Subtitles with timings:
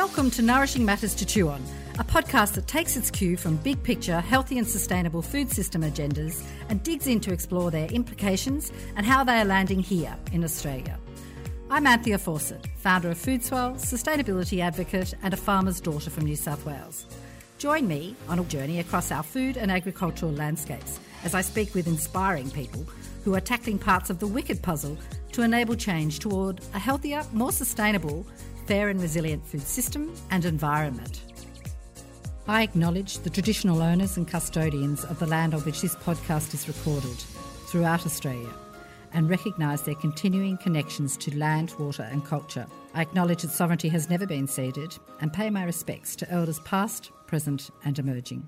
[0.00, 1.60] Welcome to Nourishing Matters to Chew On,
[1.98, 6.40] a podcast that takes its cue from big picture, healthy and sustainable food system agendas
[6.68, 11.00] and digs in to explore their implications and how they are landing here in Australia.
[11.68, 16.64] I'm Anthea Fawcett, founder of Foodswell, sustainability advocate, and a farmer's daughter from New South
[16.64, 17.04] Wales.
[17.58, 21.88] Join me on a journey across our food and agricultural landscapes as I speak with
[21.88, 22.86] inspiring people
[23.24, 24.96] who are tackling parts of the wicked puzzle
[25.32, 28.24] to enable change toward a healthier, more sustainable,
[28.68, 31.22] fair and resilient food system and environment.
[32.46, 36.68] I acknowledge the traditional owners and custodians of the land on which this podcast is
[36.68, 37.16] recorded
[37.66, 38.52] throughout Australia
[39.14, 42.66] and recognise their continuing connections to land, water, and culture.
[42.92, 47.10] I acknowledge that sovereignty has never been ceded and pay my respects to elders past,
[47.26, 48.46] present, and emerging.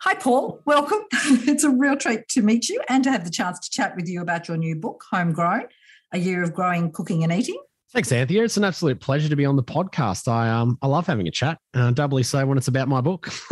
[0.00, 0.62] Hi, Paul.
[0.64, 1.04] Welcome.
[1.46, 4.08] it's a real treat to meet you and to have the chance to chat with
[4.08, 5.66] you about your new book, Homegrown
[6.12, 7.60] A Year of Growing, Cooking, and Eating.
[7.94, 8.44] Thanks, Anthea.
[8.44, 10.28] It's an absolute pleasure to be on the podcast.
[10.28, 13.30] I um I love having a chat, uh, doubly so when it's about my book.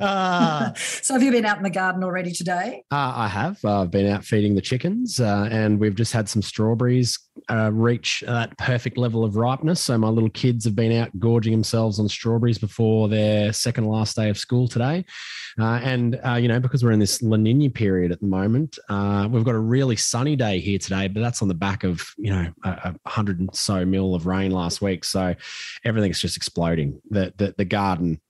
[0.00, 2.84] uh, so, have you been out in the garden already today?
[2.92, 3.64] Uh, I have.
[3.64, 7.18] I've been out feeding the chickens, uh, and we've just had some strawberries
[7.50, 9.80] uh, reach that perfect level of ripeness.
[9.80, 14.14] So, my little kids have been out gorging themselves on strawberries before their second last
[14.14, 15.04] day of school today.
[15.58, 18.78] Uh, and uh, you know, because we're in this La Nina period at the moment,
[19.30, 22.30] we've got a really sunny day here today, but that's on the back of you
[22.30, 25.34] know know a, a hundred and so mil of rain last week, so
[25.84, 27.00] everything's just exploding.
[27.10, 28.20] The the, the garden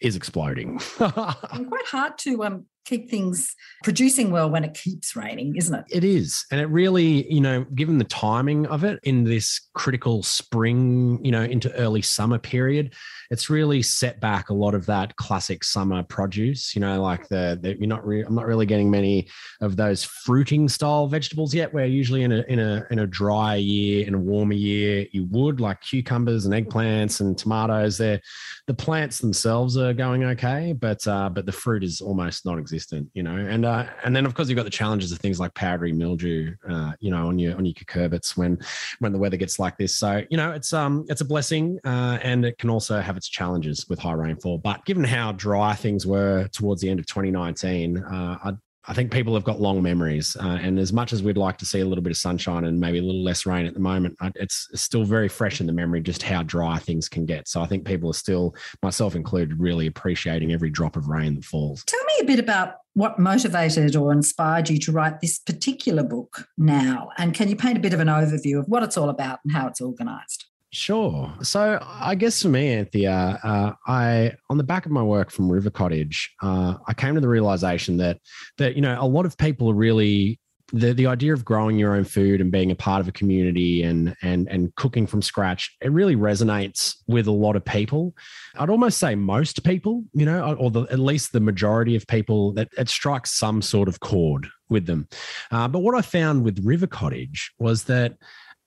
[0.00, 0.78] is exploding.
[0.96, 5.84] quite hard to um, keep things producing well when it keeps raining, isn't it?
[5.90, 6.44] It is.
[6.50, 11.30] And it really, you know, given the timing of it in this critical spring, you
[11.30, 12.94] know, into early summer period,
[13.30, 17.58] it's really set back a lot of that classic summer produce, you know, like the,
[17.60, 19.28] the you're not really, I'm not really getting many
[19.60, 23.54] of those fruiting style vegetables yet, where usually in a, in a, in a dry
[23.56, 28.20] year, in a warmer year, you would like cucumbers and eggplants and tomatoes there.
[28.66, 32.84] The plants themselves are going okay, but, uh, but the fruit is almost non existent
[32.84, 33.36] existent, you know.
[33.36, 36.54] And uh, and then of course you've got the challenges of things like powdery mildew,
[36.68, 38.58] uh, you know, on your on your cucurbits when
[38.98, 39.94] when the weather gets like this.
[39.94, 43.28] So you know, it's um it's a blessing, uh, and it can also have its
[43.28, 44.58] challenges with high rainfall.
[44.58, 48.52] But given how dry things were towards the end of 2019, uh, I
[48.86, 51.64] I think people have got long memories, uh, and as much as we'd like to
[51.64, 54.16] see a little bit of sunshine and maybe a little less rain at the moment,
[54.34, 57.48] it's still very fresh in the memory just how dry things can get.
[57.48, 61.44] So I think people are still, myself included, really appreciating every drop of rain that
[61.44, 61.82] falls.
[61.84, 66.46] Tell me a bit about what motivated or inspired you to write this particular book
[66.58, 69.38] now, and can you paint a bit of an overview of what it's all about
[69.44, 70.46] and how it's organised?
[70.74, 71.32] Sure.
[71.42, 75.48] So I guess for me, Anthea, uh, I on the back of my work from
[75.48, 78.18] River Cottage, uh, I came to the realization that
[78.58, 80.40] that you know a lot of people are really
[80.72, 83.84] the the idea of growing your own food and being a part of a community
[83.84, 88.14] and and and cooking from scratch it really resonates with a lot of people
[88.56, 92.54] i'd almost say most people you know or the, at least the majority of people
[92.54, 95.06] that it strikes some sort of chord with them
[95.50, 98.16] uh, but what i found with river cottage was that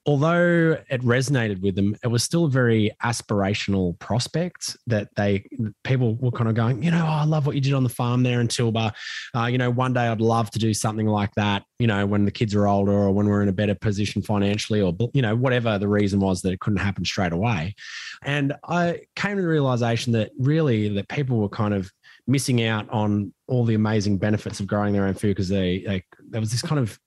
[0.08, 5.44] although it resonated with them, it was still a very aspirational prospect that they
[5.84, 7.90] people were kind of going, you know, oh, I love what you did on the
[7.90, 8.94] farm there in Tilba.
[9.36, 11.64] Uh, you know, one day I'd love to do something like that.
[11.78, 14.82] You know, when the kids are older or when we're in a better position financially,
[14.82, 17.76] or you know, whatever the reason was that it couldn't happen straight away.
[18.24, 21.92] And I came to the realization that really that people were kind of
[22.26, 26.04] missing out on all the amazing benefits of growing their own food because they, they
[26.30, 26.98] there was this kind of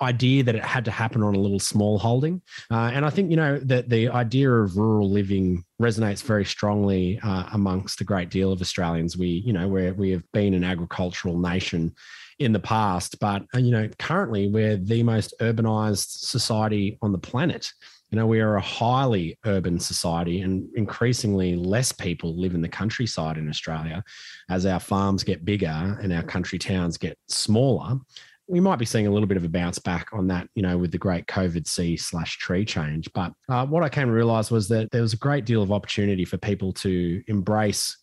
[0.00, 2.42] idea that it had to happen on a little small holding.
[2.70, 7.18] Uh, and I think, you know, that the idea of rural living resonates very strongly
[7.22, 9.16] uh, amongst a great deal of Australians.
[9.16, 11.94] We, you know, where we have been an agricultural nation
[12.38, 17.18] in the past, but, uh, you know, currently we're the most urbanized society on the
[17.18, 17.70] planet.
[18.10, 22.68] You know, we are a highly urban society, and increasingly less people live in the
[22.68, 24.04] countryside in Australia
[24.48, 27.98] as our farms get bigger and our country towns get smaller
[28.46, 30.76] we might be seeing a little bit of a bounce back on that, you know,
[30.76, 33.10] with the great COVID C slash tree change.
[33.14, 35.72] But uh, what I came to realize was that there was a great deal of
[35.72, 37.96] opportunity for people to embrace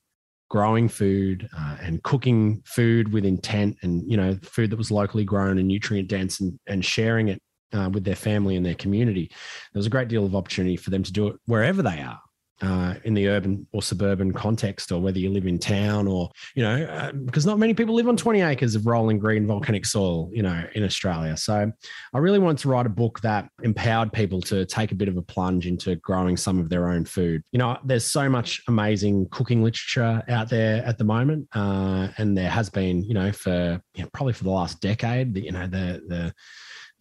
[0.49, 5.23] growing food uh, and cooking food with intent and, you know, food that was locally
[5.23, 7.41] grown and nutrient dense and, and sharing it
[7.73, 9.27] uh, with their family and their community.
[9.73, 12.19] There was a great deal of opportunity for them to do it wherever they are
[12.61, 16.63] uh, in the urban or suburban context, or whether you live in town, or you
[16.63, 20.29] know, uh, because not many people live on 20 acres of rolling green volcanic soil,
[20.33, 21.35] you know, in Australia.
[21.37, 21.71] So,
[22.13, 25.17] I really wanted to write a book that empowered people to take a bit of
[25.17, 27.43] a plunge into growing some of their own food.
[27.51, 32.37] You know, there's so much amazing cooking literature out there at the moment, uh, and
[32.37, 35.33] there has been, you know, for you know, probably for the last decade.
[35.33, 36.33] That, you know, the the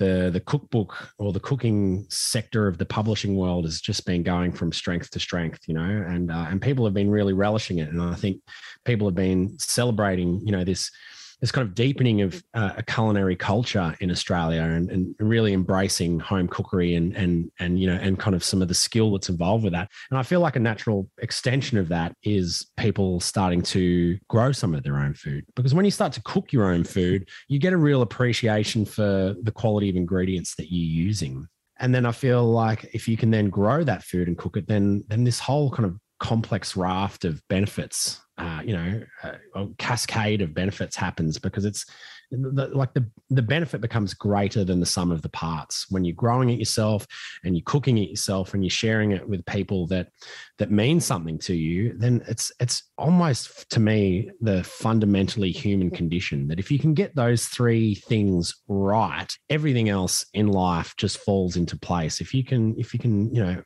[0.00, 4.50] the the cookbook or the cooking sector of the publishing world has just been going
[4.50, 7.90] from strength to strength, you know, and uh, and people have been really relishing it,
[7.90, 8.40] and I think
[8.84, 10.90] people have been celebrating, you know, this
[11.40, 16.20] this kind of deepening of uh, a culinary culture in Australia and, and really embracing
[16.20, 19.28] home cookery and and and you know and kind of some of the skill that's
[19.28, 19.88] involved with that.
[20.10, 24.74] And I feel like a natural extension of that is people starting to grow some
[24.74, 27.72] of their own food because when you start to cook your own food, you get
[27.72, 31.46] a real appreciation for the quality of ingredients that you're using.
[31.78, 34.68] And then I feel like if you can then grow that food and cook it,
[34.68, 39.66] then then this whole kind of complex raft of benefits uh, you know, uh, a
[39.76, 41.84] cascade of benefits happens because it's
[42.30, 46.14] the, like the the benefit becomes greater than the sum of the parts when you're
[46.14, 47.06] growing it yourself
[47.44, 50.08] and you're cooking it yourself and you're sharing it with people that
[50.56, 51.92] that mean something to you.
[51.98, 57.14] Then it's it's almost to me the fundamentally human condition that if you can get
[57.14, 62.22] those three things right, everything else in life just falls into place.
[62.22, 63.62] If you can if you can you know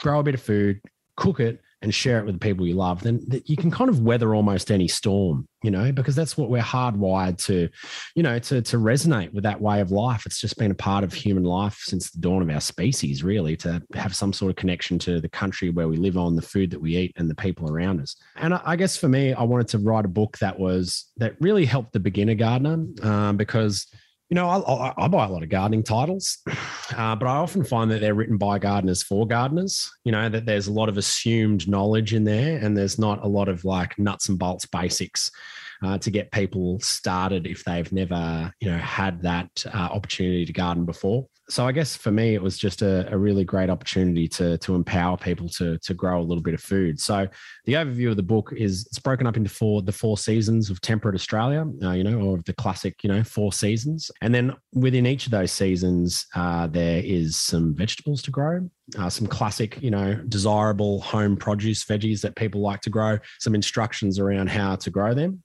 [0.00, 0.80] grow a bit of food,
[1.16, 4.00] cook it and share it with the people you love, then you can kind of
[4.00, 7.68] weather almost any storm, you know, because that's what we're hardwired to,
[8.14, 10.24] you know, to, to resonate with that way of life.
[10.24, 13.56] It's just been a part of human life since the dawn of our species, really,
[13.58, 16.70] to have some sort of connection to the country where we live on, the food
[16.70, 18.16] that we eat, and the people around us.
[18.36, 21.66] And I guess for me, I wanted to write a book that was that really
[21.66, 23.86] helped the beginner gardener um, because
[24.28, 26.38] you know, I, I, buy a lot of gardening titles,
[26.96, 29.90] uh, but I often find that they're written by gardeners for gardeners.
[30.04, 33.28] You know, that there's a lot of assumed knowledge in there, and there's not a
[33.28, 35.30] lot of like nuts and bolts basics
[35.82, 40.52] uh, to get people started if they've never, you know, had that uh, opportunity to
[40.52, 41.26] garden before.
[41.48, 44.74] So I guess for me, it was just a, a, really great opportunity to to
[44.74, 46.98] empower people to to grow a little bit of food.
[46.98, 47.28] So
[47.66, 50.80] the overview of the book is it's broken up into four the four seasons of
[50.80, 55.06] temperate Australia, uh, you know, or the classic, you know, four seasons, and then within
[55.06, 58.68] each of those seasons, uh, there is some vegetables to grow.
[58.96, 63.54] Uh, some classic, you know, desirable home produce veggies that people like to grow, some
[63.54, 65.42] instructions around how to grow them.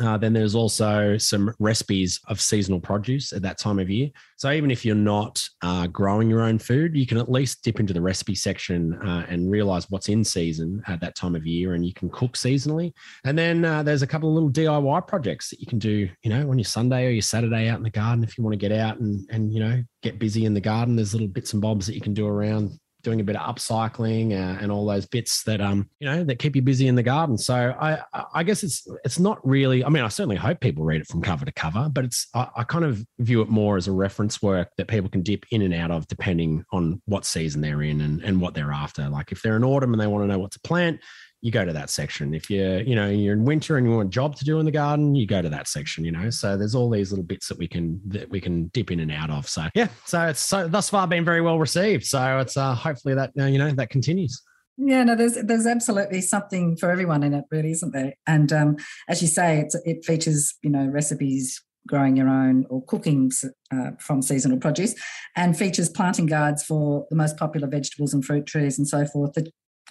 [0.00, 4.08] Uh, then there's also some recipes of seasonal produce at that time of year.
[4.36, 7.80] So even if you're not uh, growing your own food, you can at least dip
[7.80, 11.74] into the recipe section uh, and realize what's in season at that time of year,
[11.74, 12.92] and you can cook seasonally.
[13.24, 16.30] And then uh, there's a couple of little DIY projects that you can do, you
[16.30, 18.58] know, on your Sunday or your Saturday out in the garden if you want to
[18.58, 20.96] get out and and you know get busy in the garden.
[20.96, 24.32] There's little bits and bobs that you can do around doing a bit of upcycling
[24.32, 27.02] uh, and all those bits that um you know that keep you busy in the
[27.02, 27.38] garden.
[27.38, 28.02] So I
[28.34, 29.84] I guess it's it's not really.
[29.84, 32.48] I mean, I certainly hope people read it from cover to cover, but it's I,
[32.56, 35.62] I kind of view it more as a reference work that people can dip in
[35.62, 39.08] and out of depending on what season they're in and and what they're after.
[39.08, 41.00] Like if they're in autumn and they want to know what to plant,
[41.40, 42.34] you go to that section.
[42.34, 44.64] If you're, you know, you're in winter and you want a job to do in
[44.64, 46.30] the garden, you go to that section, you know.
[46.30, 49.12] So there's all these little bits that we can that we can dip in and
[49.12, 49.48] out of.
[49.48, 52.04] So yeah, so it's so thus far been very well received.
[52.04, 54.42] So it's uh hopefully that uh, you know that continues.
[54.78, 58.14] Yeah, no, there's there's absolutely something for everyone in it, really, isn't there?
[58.26, 58.76] And um,
[59.08, 63.30] as you say, it's, it features you know recipes, growing your own or cooking
[63.72, 64.94] uh, from seasonal produce,
[65.36, 69.32] and features planting guides for the most popular vegetables and fruit trees and so forth
[69.34, 69.48] that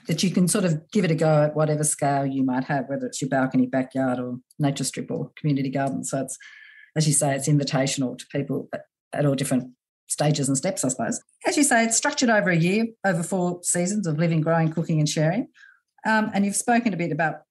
[0.07, 2.87] that you can sort of give it a go at whatever scale you might have,
[2.87, 6.03] whether it's your balcony, backyard, or nature strip or community garden.
[6.03, 6.37] So it's,
[6.95, 8.69] as you say, it's invitational to people
[9.13, 9.71] at all different
[10.07, 11.21] stages and steps, I suppose.
[11.45, 14.99] As you say, it's structured over a year, over four seasons of living, growing, cooking,
[14.99, 15.47] and sharing.
[16.05, 17.41] Um, and you've spoken a bit about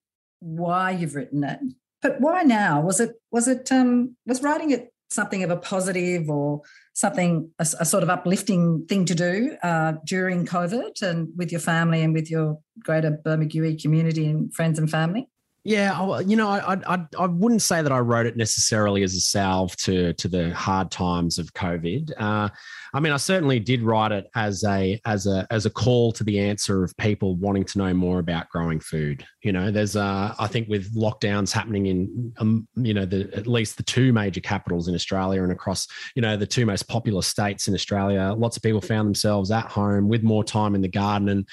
[0.41, 1.61] why you've written it,
[2.03, 2.81] but why now?
[2.81, 6.63] Was it was it um, was writing it something of a positive or
[6.95, 11.61] something a, a sort of uplifting thing to do uh, during COVID and with your
[11.61, 15.29] family and with your greater Bermagui community and friends and family?
[15.67, 19.21] Yeah, you know, I, I I wouldn't say that I wrote it necessarily as a
[19.21, 22.13] salve to to the hard times of COVID.
[22.17, 22.51] Uh,
[22.97, 26.25] I mean, I certainly did write it as a as a as a call to
[26.25, 29.23] the answer of people wanting to know more about growing food.
[29.43, 33.47] You know, there's uh, I think with lockdowns happening in um, you know the at
[33.47, 37.27] least the two major capitals in Australia and across you know the two most populous
[37.27, 40.89] states in Australia, lots of people found themselves at home with more time in the
[40.89, 41.47] garden, and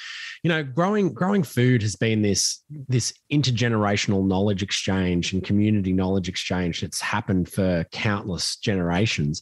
[0.43, 6.29] you know, growing growing food has been this this intergenerational knowledge exchange and community knowledge
[6.29, 9.41] exchange that's happened for countless generations.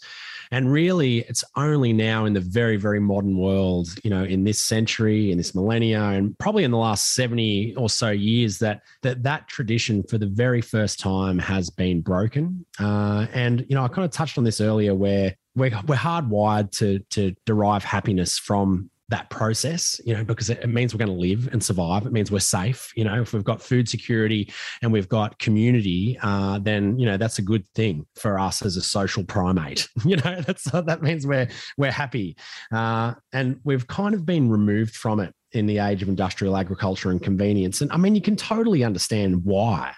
[0.52, 4.62] And really, it's only now in the very, very modern world, you know, in this
[4.62, 9.24] century, in this millennia, and probably in the last 70 or so years that that,
[9.24, 12.66] that tradition for the very first time has been broken.
[12.80, 16.72] Uh, and, you know, I kind of touched on this earlier where we're, we're hardwired
[16.78, 21.22] to, to derive happiness from that process, you know, because it, means we're going to
[21.22, 22.06] live and survive.
[22.06, 22.92] It means we're safe.
[22.96, 24.52] You know, if we've got food security
[24.82, 28.78] and we've got community, uh, then you know that's a good thing for us as
[28.78, 29.88] a social primate.
[30.04, 32.36] You know, that's that means we're we're happy,
[32.72, 37.12] uh, and we've kind of been removed from it in the age of industrial agriculture
[37.12, 37.82] and convenience.
[37.82, 39.94] And I mean, you can totally understand why.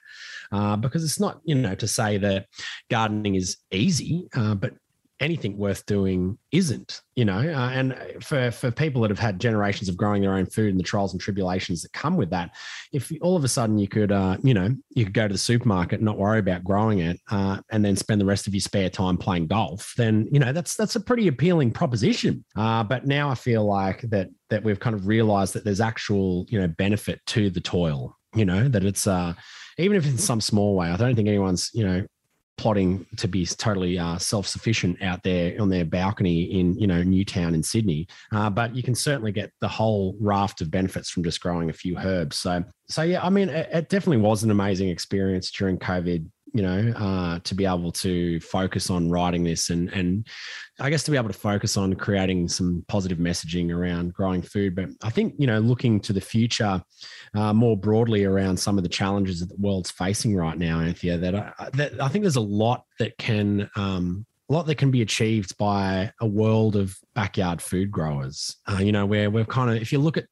[0.52, 2.46] Uh, because it's not, you know, to say that
[2.92, 4.74] gardening is easy, uh, but
[5.20, 7.40] anything worth doing isn't you know?
[7.40, 10.80] Uh, and for for people that have had generations of growing their own food and
[10.80, 12.56] the trials and tribulations that come with that
[12.92, 15.38] if all of a sudden you could uh, you know you could go to the
[15.38, 18.62] supermarket and not worry about growing it uh, and then spend the rest of your
[18.62, 22.44] spare time playing golf then you know that's that's a pretty appealing proposition.
[22.56, 26.46] Uh, but now i feel like that that we've kind of realized that there's actual
[26.50, 29.34] you know benefit to the toil you know that it's uh
[29.78, 32.06] even if in some small way i don't think anyone's you know
[32.58, 37.54] plotting to be totally uh, self-sufficient out there on their balcony in you know Newtown
[37.56, 41.42] in Sydney, uh, but you can certainly get the whole raft of benefits from just
[41.42, 42.38] growing a few herbs.
[42.38, 46.62] So so yeah, I mean, it, it definitely was an amazing experience during COVID you
[46.62, 50.28] know, uh, to be able to focus on writing this and and
[50.80, 54.76] I guess to be able to focus on creating some positive messaging around growing food.
[54.76, 56.82] But I think you know, looking to the future
[57.34, 61.18] uh, more broadly around some of the challenges that the world's facing right now, Anthea,
[61.18, 64.92] that I, that I think there's a lot that can um, a lot that can
[64.92, 68.58] be achieved by a world of backyard food growers.
[68.68, 70.26] Uh, you know, where we're kind of, if you look at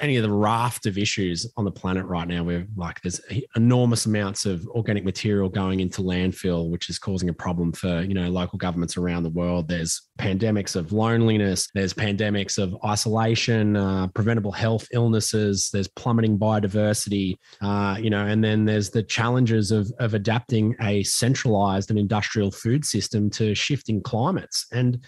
[0.00, 3.20] any of the raft of issues on the planet right now where like there's
[3.56, 8.14] enormous amounts of organic material going into landfill which is causing a problem for you
[8.14, 9.68] know local governments around the world.
[9.68, 11.68] There's pandemics of loneliness.
[11.74, 15.70] There's pandemics of isolation uh, preventable health illnesses.
[15.72, 21.02] There's plummeting biodiversity uh, you know and then there's the challenges of, of adapting a
[21.02, 24.66] centralized and industrial food system to shifting climates.
[24.72, 25.04] And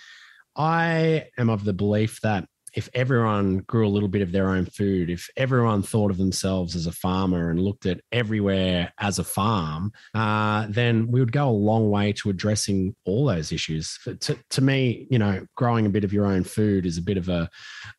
[0.57, 2.47] i am of the belief that
[2.77, 6.77] if everyone grew a little bit of their own food, if everyone thought of themselves
[6.77, 11.49] as a farmer and looked at everywhere as a farm, uh, then we would go
[11.49, 13.99] a long way to addressing all those issues.
[14.05, 17.17] To, to me, you know, growing a bit of your own food is a bit
[17.17, 17.49] of a,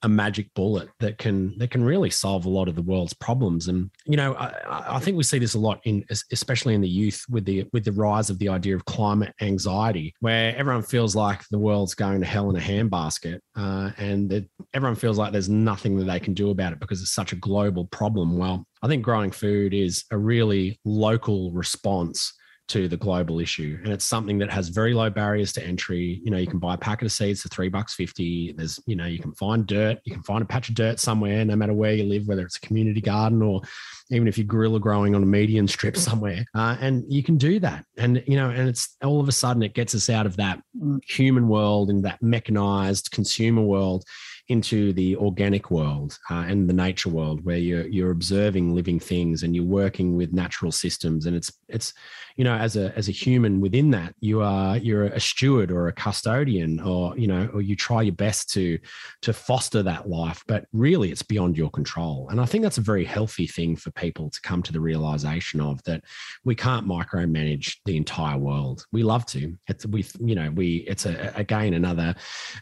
[0.03, 3.67] a magic bullet that can that can really solve a lot of the world's problems.
[3.67, 6.89] And you know, I, I think we see this a lot in, especially in the
[6.89, 11.15] youth, with the with the rise of the idea of climate anxiety, where everyone feels
[11.15, 15.31] like the world's going to hell in a handbasket, uh, and that everyone feels like
[15.31, 18.37] there's nothing that they can do about it because it's such a global problem.
[18.37, 22.33] Well, I think growing food is a really local response
[22.69, 23.79] to the global issue.
[23.83, 26.21] And it's something that has very low barriers to entry.
[26.23, 28.53] You know, you can buy a packet of seeds for three bucks fifty.
[28.53, 31.45] There's, you know, you can find dirt, you can find a patch of dirt somewhere,
[31.45, 33.61] no matter where you live, whether it's a community garden or
[34.09, 36.45] even if you're guerrilla growing on a median strip somewhere.
[36.53, 37.85] Uh, and you can do that.
[37.97, 40.61] And, you know, and it's all of a sudden it gets us out of that
[41.07, 44.03] human world and that mechanized consumer world
[44.49, 49.43] into the organic world uh, and the nature world where you're you're observing living things
[49.43, 51.25] and you're working with natural systems.
[51.25, 51.93] And it's it's
[52.37, 55.87] you know as a as a human within that you are you're a steward or
[55.87, 58.79] a custodian or you know or you try your best to
[59.21, 62.27] to foster that life but really it's beyond your control.
[62.29, 65.59] And i think that's a very healthy thing for people to come to the realization
[65.59, 66.03] of that
[66.45, 68.85] we can't micromanage the entire world.
[68.91, 69.57] We love to.
[69.67, 72.15] It's we you know we it's a again another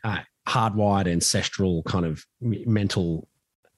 [0.03, 3.27] uh, hardwired ancestral kind of mental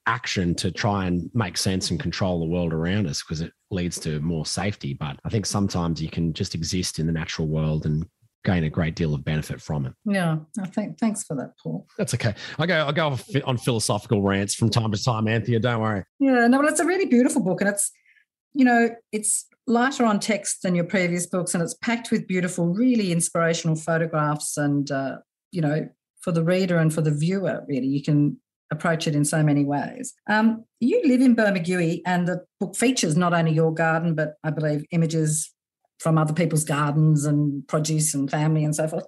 [0.05, 3.99] action to try and make sense and control the world around us because it leads
[3.99, 4.93] to more safety.
[4.93, 8.05] But I think sometimes you can just exist in the natural world and
[8.45, 9.93] gain a great deal of benefit from it.
[10.05, 11.85] Yeah, I think thanks for that, Paul.
[11.97, 12.33] That's okay.
[12.57, 15.59] I go I go on philosophical rants from time to time, Anthea.
[15.59, 16.03] Don't worry.
[16.19, 17.91] Yeah, no, but it's a really beautiful book, and it's
[18.53, 22.67] you know it's lighter on text than your previous books, and it's packed with beautiful,
[22.67, 25.17] really inspirational photographs and uh,
[25.51, 25.89] you know
[26.21, 27.87] for the reader and for the viewer, really.
[27.87, 28.39] You can
[28.71, 30.13] approach it in so many ways.
[30.29, 34.49] Um, you live in Bermagui, and the book features not only your garden, but I
[34.49, 35.53] believe images
[35.99, 39.05] from other people's gardens and produce and family and so forth.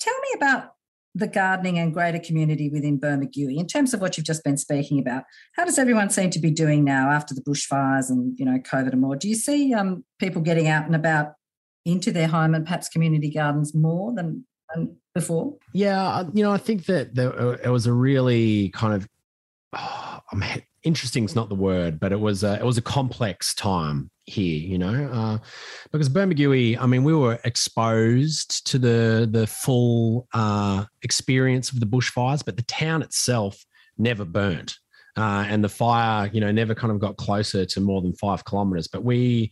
[0.00, 0.70] Tell me about
[1.14, 4.98] the gardening and greater community within Bermagui in terms of what you've just been speaking
[4.98, 5.24] about.
[5.54, 8.92] How does everyone seem to be doing now after the bushfires and you know COVID
[8.92, 9.16] and more?
[9.16, 11.32] Do you see um, people getting out and about
[11.86, 14.44] into their home and perhaps community gardens more than
[15.14, 15.54] before?
[15.72, 19.08] Yeah, you know, I think that there, uh, it was a really kind of
[19.74, 20.20] oh,
[20.86, 24.60] interesting is not the word, but it was a, it was a complex time here,
[24.60, 25.38] you know, uh,
[25.90, 31.86] because Bermagui, I mean, we were exposed to the the full uh, experience of the
[31.86, 33.64] bushfires, but the town itself
[33.98, 34.76] never burnt.
[35.16, 38.44] Uh, and the fire, you know, never kind of got closer to more than five
[38.44, 38.86] kilometers.
[38.86, 39.50] But we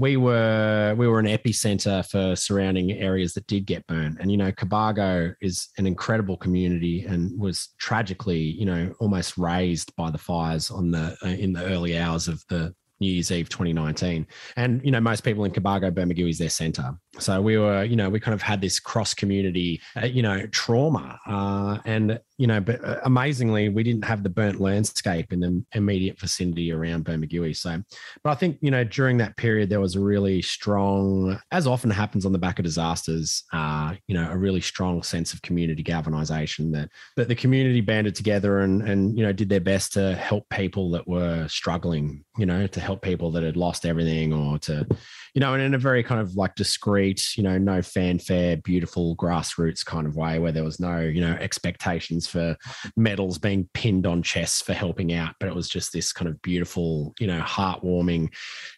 [0.00, 4.16] we were we were an epicenter for surrounding areas that did get burned.
[4.18, 9.94] And you know, Cobargo is an incredible community and was tragically, you know, almost razed
[9.96, 13.48] by the fires on the uh, in the early hours of the New Year's Eve
[13.48, 14.26] 2019.
[14.56, 16.94] And, you know, most people in Cobargo, Bermagui is their center.
[17.18, 20.46] So we were, you know, we kind of had this cross community, uh, you know,
[20.48, 21.18] trauma.
[21.26, 25.62] Uh, and, you know, but uh, amazingly, we didn't have the burnt landscape in the
[25.74, 27.54] immediate vicinity around Bermagui.
[27.54, 27.82] So,
[28.24, 31.90] but I think, you know, during that period, there was a really strong, as often
[31.90, 35.82] happens on the back of disasters, uh, you know, a really strong sense of community
[35.82, 40.14] galvanization that, that the community banded together and, and, you know, did their best to
[40.14, 44.58] help people that were struggling, you know, to help people that had lost everything or
[44.60, 44.86] to,
[45.34, 49.16] you know, and in a very kind of like discreet, you know, no fanfare, beautiful
[49.16, 52.56] grassroots kind of way where there was no, you know, expectations for
[52.96, 56.40] medals being pinned on chests for helping out, but it was just this kind of
[56.42, 58.28] beautiful, you know, heartwarming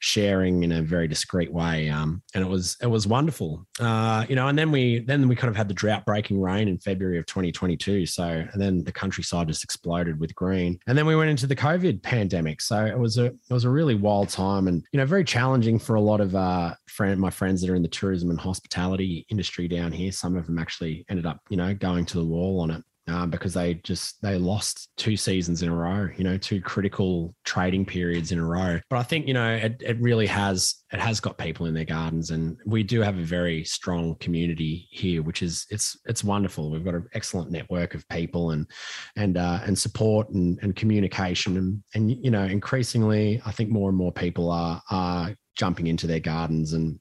[0.01, 1.89] sharing in a very discreet way.
[1.89, 3.67] Um, and it was it was wonderful.
[3.81, 6.69] Uh, you know, and then we then we kind of had the drought breaking rain
[6.69, 8.07] in February of 2022.
[8.07, 10.79] So and then the countryside just exploded with green.
[10.87, 12.61] And then we went into the COVID pandemic.
[12.61, 15.79] So it was a it was a really wild time and you know very challenging
[15.79, 16.42] for a lot of uh,
[16.89, 20.13] friend, my friends that are in the tourism and hospitality industry down here.
[20.13, 22.83] Some of them actually ended up, you know, going to the wall on it.
[23.09, 27.35] Um, because they just they lost two seasons in a row, you know, two critical
[27.45, 28.79] trading periods in a row.
[28.89, 31.85] But I think you know it, it really has it has got people in their
[31.85, 36.71] gardens, and we do have a very strong community here, which is it's it's wonderful.
[36.71, 38.71] We've got an excellent network of people and
[39.17, 43.89] and uh, and support and, and communication, and and you know increasingly, I think more
[43.89, 46.99] and more people are are jumping into their gardens and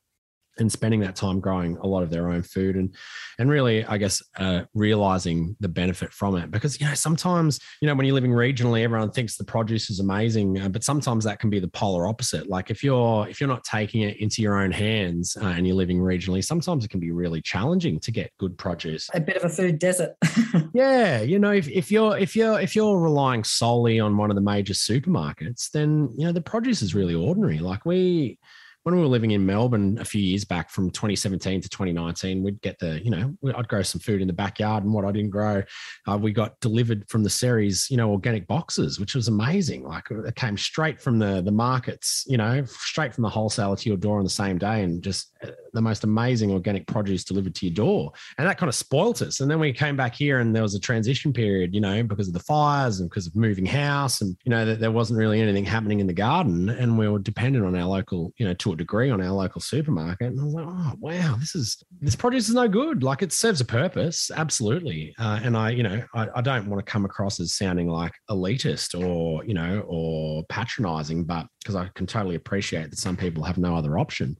[0.58, 2.93] and spending that time growing a lot of their own food and
[3.39, 6.51] and really i guess uh, realizing the benefit from it.
[6.51, 10.00] Because you know sometimes you know when you're living regionally everyone thinks the produce is
[10.00, 12.48] amazing uh, but sometimes that can be the polar opposite.
[12.50, 15.75] Like if you're if you're not taking it into your own hands uh, and you're
[15.75, 19.10] living regionally sometimes it can be really challenging to get good produce.
[19.13, 20.15] A bit of a food desert.
[20.74, 24.36] Yeah you know if, if you're if you're if you're relying solely on one of
[24.36, 27.60] the major supermarkets then you know the produce is really ordinary.
[27.60, 28.38] Like we
[28.84, 32.62] when we were living in Melbourne a few years back from 2017 to 2019, we'd
[32.62, 35.29] get the, you know, I'd grow some food in the backyard and what I didn't
[35.29, 35.62] grow,
[36.08, 39.84] uh, we got delivered from the CERES, you know, organic boxes, which was amazing.
[39.84, 43.90] Like it came straight from the, the markets, you know, straight from the wholesaler to
[43.90, 47.53] your door on the same day and just uh, the most amazing organic produce delivered
[47.55, 48.12] to your door.
[48.40, 49.42] And that kind of spoilt us.
[49.42, 52.27] And then we came back here and there was a transition period, you know, because
[52.27, 55.40] of the fires and because of moving house and, you know, that there wasn't really
[55.40, 58.77] anything happening in the garden and we were dependent on our local, you know, a
[58.77, 60.27] degree on our local supermarket.
[60.27, 63.03] And I was like, oh wow, this is this produce is no good.
[63.03, 65.14] Like it serves a purpose, absolutely.
[65.20, 68.14] Uh, and I, you know, I, I don't want to come across as sounding like
[68.29, 73.44] elitist or you know or patronizing, but because I can totally appreciate that some people
[73.44, 74.38] have no other option.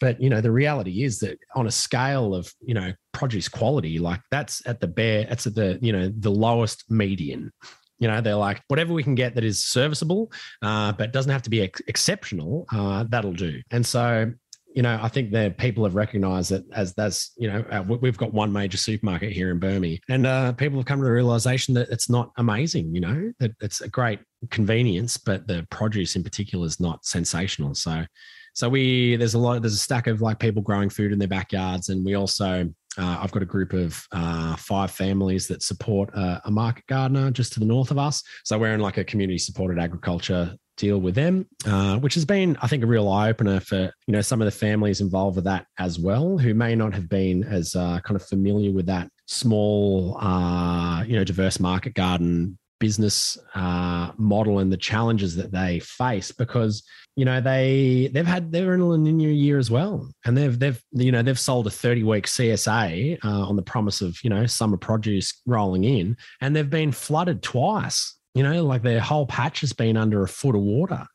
[0.00, 3.98] But you know, the reality is that on a scale of you know produce quality,
[3.98, 7.52] like that's at the bare, that's at the you know the lowest median
[8.04, 11.40] you know, they're like, whatever we can get that is serviceable, uh, but doesn't have
[11.40, 13.62] to be ex- exceptional, uh, that'll do.
[13.70, 14.30] And so,
[14.74, 18.18] you know, I think that people have recognized that as that's, you know, uh, we've
[18.18, 21.72] got one major supermarket here in Burmy, and uh, people have come to the realization
[21.76, 26.22] that it's not amazing, you know, that it's a great convenience, but the produce in
[26.22, 27.74] particular is not sensational.
[27.74, 28.04] So,
[28.52, 31.26] so we there's a lot there's a stack of like people growing food in their
[31.26, 36.10] backyards, and we also uh, I've got a group of uh, five families that support
[36.14, 38.22] a, a, market gardener just to the north of us.
[38.44, 42.56] So we're in like a community supported agriculture deal with them, uh, which has been,
[42.60, 45.44] I think, a real eye opener for you know some of the families involved with
[45.44, 49.08] that as well, who may not have been as uh, kind of familiar with that
[49.26, 55.78] small, uh, you know, diverse market garden business uh, model and the challenges that they
[55.78, 56.82] face because
[57.16, 60.08] you know they they've had they're in a new year as well.
[60.24, 64.00] And they've they've you know they've sold a 30 week csa uh, on the promise
[64.00, 66.16] of you know summer produce rolling in.
[66.40, 70.28] And they've been flooded twice you know like their whole patch has been under a
[70.28, 71.06] foot of water.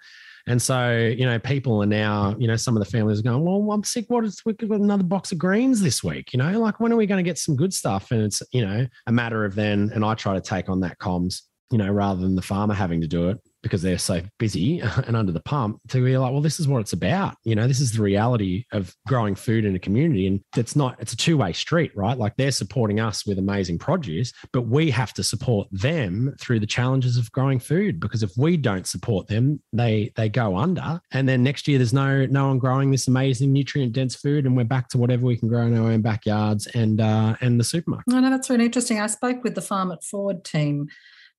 [0.47, 3.43] And so, you know, people are now, you know, some of the families are going,
[3.43, 4.05] well, I'm sick.
[4.07, 6.95] What is, we've got another box of greens this week, you know, like when are
[6.95, 8.09] we going to get some good stuff?
[8.09, 10.97] And it's, you know, a matter of then, and I try to take on that
[10.97, 14.79] comms you know, rather than the farmer having to do it because they're so busy
[15.07, 17.35] and under the pump to be like, well, this is what it's about.
[17.43, 20.27] You know, this is the reality of growing food in a community.
[20.27, 22.17] And it's not, it's a two way street, right?
[22.17, 26.67] Like they're supporting us with amazing produce, but we have to support them through the
[26.67, 31.01] challenges of growing food because if we don't support them, they, they go under.
[31.11, 34.45] And then next year, there's no, no one growing this amazing nutrient dense food.
[34.45, 37.59] And we're back to whatever we can grow in our own backyards and, uh, and
[37.59, 38.13] the supermarket.
[38.13, 38.99] I know that's really interesting.
[38.99, 40.87] I spoke with the Farm it Forward team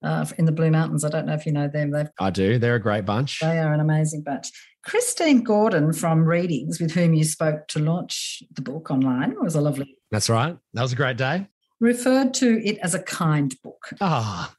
[0.03, 1.05] uh, in the Blue Mountains.
[1.05, 1.91] I don't know if you know them.
[1.91, 2.59] They've, I do.
[2.59, 3.41] They're a great bunch.
[3.41, 4.51] They are an amazing bunch.
[4.85, 9.55] Christine Gordon from Readings, with whom you spoke to launch the book online, it was
[9.55, 9.97] a lovely.
[10.11, 10.57] That's right.
[10.75, 11.49] That was a great day.
[11.81, 13.91] Referred to it as a kind book.
[14.01, 14.55] Ah.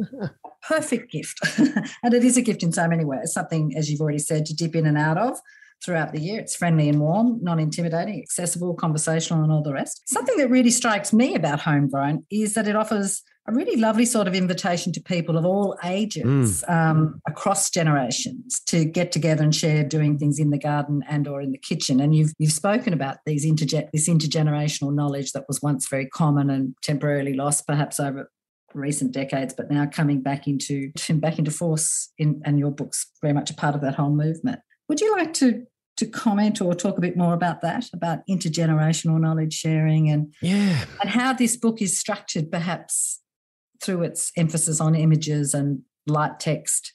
[0.68, 1.40] Perfect gift.
[2.02, 4.54] and it is a gift in so many ways, something, as you've already said, to
[4.54, 5.38] dip in and out of
[5.84, 6.40] throughout the year.
[6.40, 10.02] It's friendly and warm, non intimidating, accessible, conversational, and all the rest.
[10.08, 14.28] Something that really strikes me about Homegrown is that it offers a really lovely sort
[14.28, 16.70] of invitation to people of all ages mm.
[16.70, 21.40] um, across generations to get together and share doing things in the garden and or
[21.40, 25.60] in the kitchen and you've you've spoken about these interge- this intergenerational knowledge that was
[25.62, 28.30] once very common and temporarily lost perhaps over
[28.74, 33.34] recent decades but now coming back into back into force in and your book's very
[33.34, 35.66] much a part of that whole movement would you like to
[36.00, 40.84] to comment or talk a bit more about that, about intergenerational knowledge sharing and yeah,
[41.00, 43.20] and how this book is structured, perhaps
[43.82, 46.92] through its emphasis on images and light text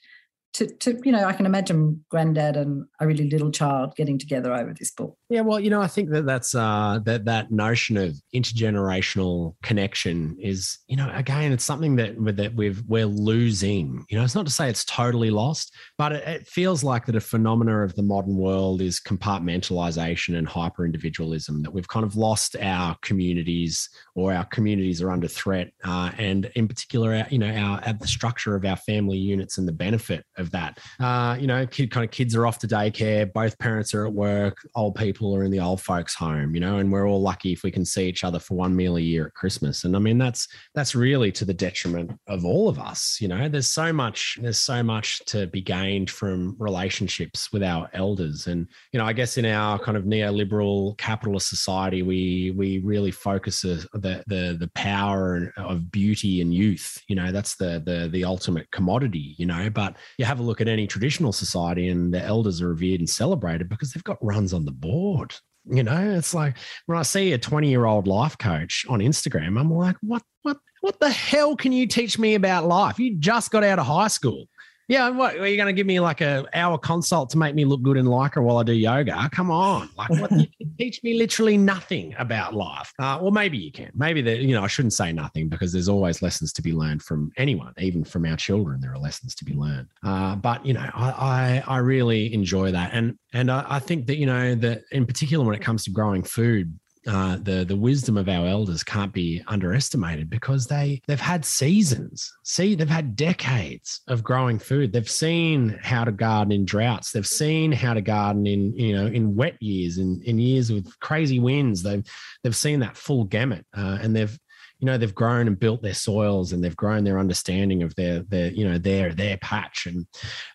[0.56, 4.54] to, to you know, I can imagine granddad and a really little child getting together
[4.54, 5.18] over this book.
[5.30, 10.38] Yeah, well, you know, I think that that's uh, that that notion of intergenerational connection
[10.40, 14.06] is, you know, again, it's something that that we've we're losing.
[14.10, 17.16] You know, it's not to say it's totally lost, but it, it feels like that
[17.16, 21.64] a phenomena of the modern world is compartmentalization and hyper individualism.
[21.64, 26.50] That we've kind of lost our communities, or our communities are under threat, uh, and
[26.56, 30.24] in particular, you know, our, our the structure of our family units and the benefit
[30.38, 30.80] of of that.
[31.00, 34.14] Uh, you know, kid kind of kids are off to daycare, both parents are at
[34.14, 37.52] work, old people are in the old folks' home, you know, and we're all lucky
[37.52, 39.84] if we can see each other for one meal a year at Christmas.
[39.84, 43.18] And I mean, that's that's really to the detriment of all of us.
[43.20, 47.90] You know, there's so much, there's so much to be gained from relationships with our
[47.94, 48.48] elders.
[48.48, 53.12] And, you know, I guess in our kind of neoliberal capitalist society, we we really
[53.12, 57.02] focus the the the power of beauty and youth.
[57.08, 59.70] You know, that's the the the ultimate commodity, you know.
[59.70, 63.00] But you have have a look at any traditional society and the elders are revered
[63.00, 65.34] and celebrated because they've got runs on the board.
[65.64, 69.58] You know, it's like when I see a 20 year old life coach on Instagram,
[69.58, 73.00] I'm like, what, what, what the hell can you teach me about life?
[73.00, 74.46] You just got out of high school.
[74.88, 77.66] Yeah, what are you going to give me like a hour consult to make me
[77.66, 79.30] look good in Lycra while I do yoga?
[79.32, 80.32] Come on, like what?
[80.32, 82.94] you teach me literally nothing about life.
[83.00, 83.90] Uh, well, maybe you can.
[83.96, 87.02] Maybe that you know I shouldn't say nothing because there's always lessons to be learned
[87.02, 88.80] from anyone, even from our children.
[88.80, 89.88] There are lessons to be learned.
[90.04, 94.06] Uh, but you know, I, I, I really enjoy that, and and I, I think
[94.06, 97.76] that you know that in particular when it comes to growing food, uh, the the
[97.76, 102.32] wisdom of our elders can't be underestimated because they they've had seasons.
[102.44, 104.92] See, they've had decades of growing food.
[104.92, 107.12] They've seen how to garden in droughts.
[107.12, 111.00] They've seen how to garden in you know in wet years in in years with
[111.00, 111.84] crazy winds.
[111.84, 112.06] They've
[112.44, 114.38] they've seen that full gamut, uh, and they've
[114.86, 118.20] you know they've grown and built their soils and they've grown their understanding of their
[118.20, 119.88] their you know their their patch.
[119.88, 120.06] And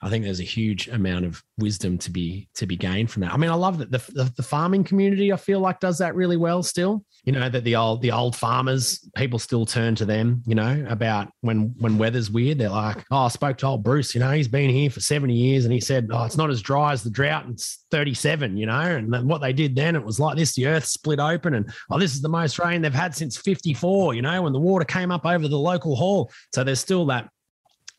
[0.03, 3.35] i think there's a huge amount of wisdom to be to be gained from that.
[3.35, 6.15] I mean i love that the, the, the farming community i feel like does that
[6.15, 7.05] really well still.
[7.25, 10.87] You know that the old the old farmers people still turn to them you know
[10.89, 14.31] about when when weather's weird they're like oh i spoke to old bruce you know
[14.31, 17.03] he's been here for 70 years and he said oh it's not as dry as
[17.03, 20.55] the drought it's 37 you know and what they did then it was like this
[20.55, 24.15] the earth split open and oh this is the most rain they've had since 54
[24.15, 26.31] you know when the water came up over the local hall.
[26.53, 27.29] So there's still that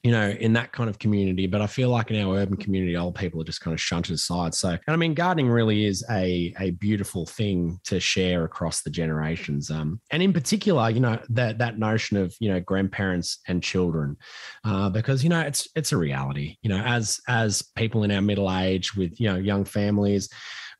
[0.03, 1.45] you know, in that kind of community.
[1.45, 4.13] But I feel like in our urban community, old people are just kind of shunted
[4.13, 4.53] aside.
[4.55, 8.89] So, and I mean, gardening really is a a beautiful thing to share across the
[8.89, 9.69] generations.
[9.69, 14.17] Um, and in particular, you know, that that notion of you know grandparents and children,
[14.63, 16.57] uh, because you know it's it's a reality.
[16.61, 20.29] You know, as as people in our middle age with you know young families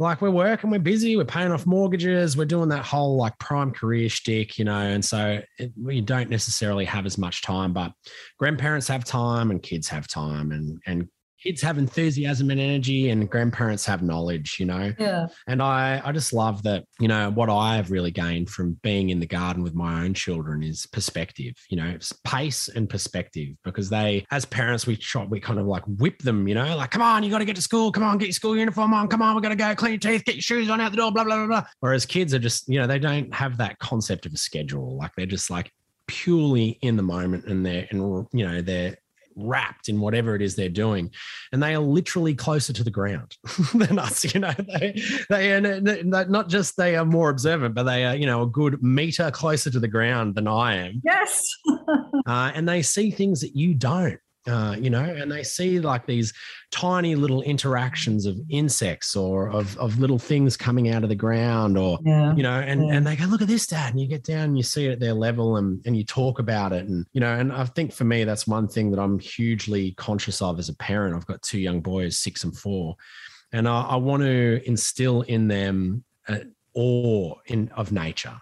[0.01, 3.71] like we're working, we're busy, we're paying off mortgages, we're doing that whole like prime
[3.71, 7.93] career shtick, you know, and so it, we don't necessarily have as much time, but
[8.39, 11.07] grandparents have time and kids have time and and
[11.41, 14.93] kids have enthusiasm and energy and grandparents have knowledge you know?
[14.99, 15.27] Yeah.
[15.47, 19.19] And i i just love that you know what i've really gained from being in
[19.19, 24.25] the garden with my own children is perspective you know pace and perspective because they
[24.32, 27.23] as parents we try we kind of like whip them you know like come on
[27.23, 27.91] you got to get to school.
[27.91, 29.08] Come on get your school uniform on.
[29.08, 30.97] Come on we're going to go clean your teeth get your shoes on out the
[30.97, 31.63] door blah blah blah blah.
[31.80, 34.97] Whereas kids are just you know they don't have that concept of a schedule.
[34.97, 35.71] Like they're just like
[36.08, 38.97] purely in the moment and they're and you know they're
[39.35, 41.11] wrapped in whatever it is they're doing
[41.51, 43.37] and they are literally closer to the ground
[43.73, 44.53] than us you know?
[44.71, 48.47] They they are not just they are more observant but they are you know a
[48.47, 51.01] good meter closer to the ground than i am.
[51.03, 51.47] Yes.
[52.27, 56.06] Uh, and they see things that you don't uh, you know, and they see like
[56.06, 56.34] these
[56.71, 61.77] tiny little interactions of insects or of, of little things coming out of the ground
[61.77, 62.34] or, Yeah.
[62.36, 62.93] you know, and, Yeah.
[62.95, 63.93] and they go, look at this, dad.
[63.93, 66.39] And you get down and you see it at their level and, and you talk
[66.39, 66.88] about it.
[66.88, 70.41] And, you know, and I think for me, that's one thing that I'm hugely conscious
[70.41, 71.15] of as a parent.
[71.15, 72.95] I've got two young boys, six and four,
[73.51, 76.04] and I, I want to instill in them
[76.73, 78.38] awe in of nature.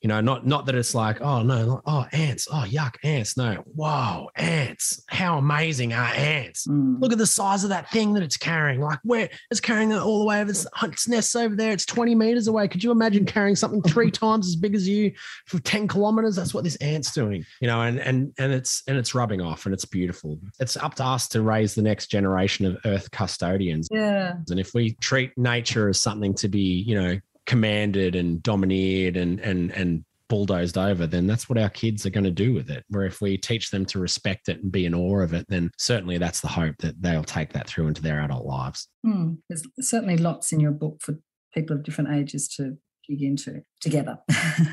[0.00, 3.36] You know, not not that it's like, oh no, oh ants, oh yuck, ants.
[3.36, 5.02] No, wow, ants.
[5.08, 6.66] How amazing are ants?
[6.66, 7.00] Mm.
[7.00, 8.80] Look at the size of that thing that it's carrying.
[8.80, 11.72] Like where it's carrying it all the way over its, its nest over there.
[11.72, 12.68] It's 20 meters away.
[12.68, 15.12] Could you imagine carrying something three times as big as you
[15.46, 16.36] for 10 kilometers?
[16.36, 17.44] That's what this ant's doing.
[17.60, 20.38] You know, and and and it's and it's rubbing off and it's beautiful.
[20.60, 23.88] It's up to us to raise the next generation of earth custodians.
[23.90, 24.34] Yeah.
[24.48, 29.40] And if we treat nature as something to be, you know, commanded and domineered and
[29.40, 32.84] and and bulldozed over, then that's what our kids are going to do with it.
[32.88, 35.70] Where if we teach them to respect it and be in awe of it, then
[35.78, 38.88] certainly that's the hope that they'll take that through into their adult lives.
[39.04, 39.34] Hmm.
[39.48, 41.18] There's certainly lots in your book for
[41.54, 42.76] people of different ages to
[43.08, 44.18] dig into together.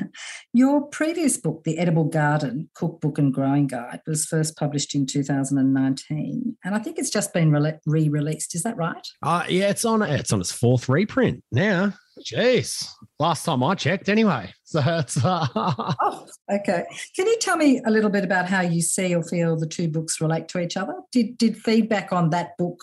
[0.52, 6.56] your previous book, The Edible Garden Cookbook and Growing Guide, was first published in 2019.
[6.64, 8.54] And I think it's just been re released.
[8.54, 9.06] Is that right?
[9.22, 11.92] Uh, yeah, it's on it's on its fourth reprint now.
[12.24, 14.52] Jeez, last time I checked, anyway.
[14.68, 16.84] So it's uh, Oh, okay.
[17.14, 19.86] Can you tell me a little bit about how you see or feel the two
[19.86, 20.94] books relate to each other?
[21.12, 22.82] Did did feedback on that book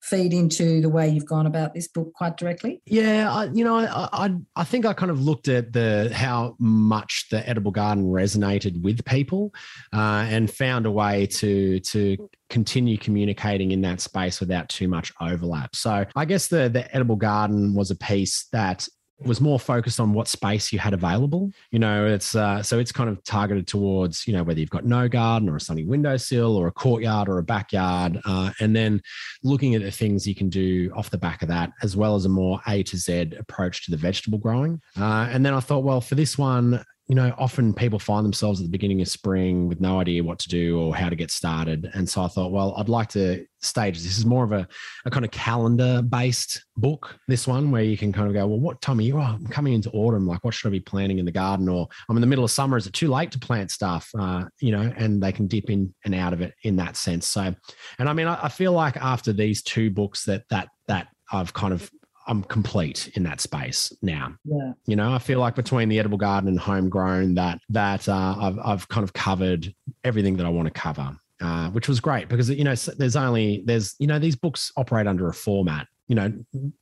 [0.00, 2.80] feed into the way you've gone about this book quite directly?
[2.86, 6.56] Yeah, I, you know, I, I I think I kind of looked at the how
[6.58, 9.52] much the edible garden resonated with people,
[9.92, 15.12] uh, and found a way to to continue communicating in that space without too much
[15.20, 15.76] overlap.
[15.76, 18.88] So I guess the the edible garden was a piece that
[19.22, 21.50] was more focused on what space you had available.
[21.70, 24.84] You know, it's uh, so it's kind of targeted towards you know whether you've got
[24.84, 29.00] no garden or a sunny windowsill or a courtyard or a backyard, uh, and then
[29.42, 32.24] looking at the things you can do off the back of that, as well as
[32.24, 34.80] a more A to Z approach to the vegetable growing.
[34.98, 38.60] Uh, and then I thought, well, for this one, you know, often people find themselves
[38.60, 41.32] at the beginning of spring with no idea what to do or how to get
[41.32, 41.90] started.
[41.92, 44.68] And so I thought, well, I'd like to stage this is more of a,
[45.04, 48.60] a kind of calendar based book, this one, where you can kind of go, well,
[48.60, 49.18] what time are you?
[49.18, 50.24] Oh, I'm coming into autumn.
[50.24, 51.68] Like, what should I be planting in the garden?
[51.68, 52.76] Or I'm in the middle of summer.
[52.76, 54.08] Is it too late to plant stuff?
[54.16, 57.26] Uh, you know, and they can dip in and out of it in that sense.
[57.26, 57.52] So,
[57.98, 61.52] and I mean, I, I feel like after these two books that, that, that I've
[61.54, 61.90] kind of
[62.30, 64.34] I'm complete in that space now.
[64.44, 64.72] Yeah.
[64.86, 68.58] You know, I feel like between the edible garden and homegrown, that that uh, I've
[68.64, 72.48] I've kind of covered everything that I want to cover, uh, which was great because
[72.48, 75.88] you know there's only there's you know these books operate under a format.
[76.06, 76.32] You know,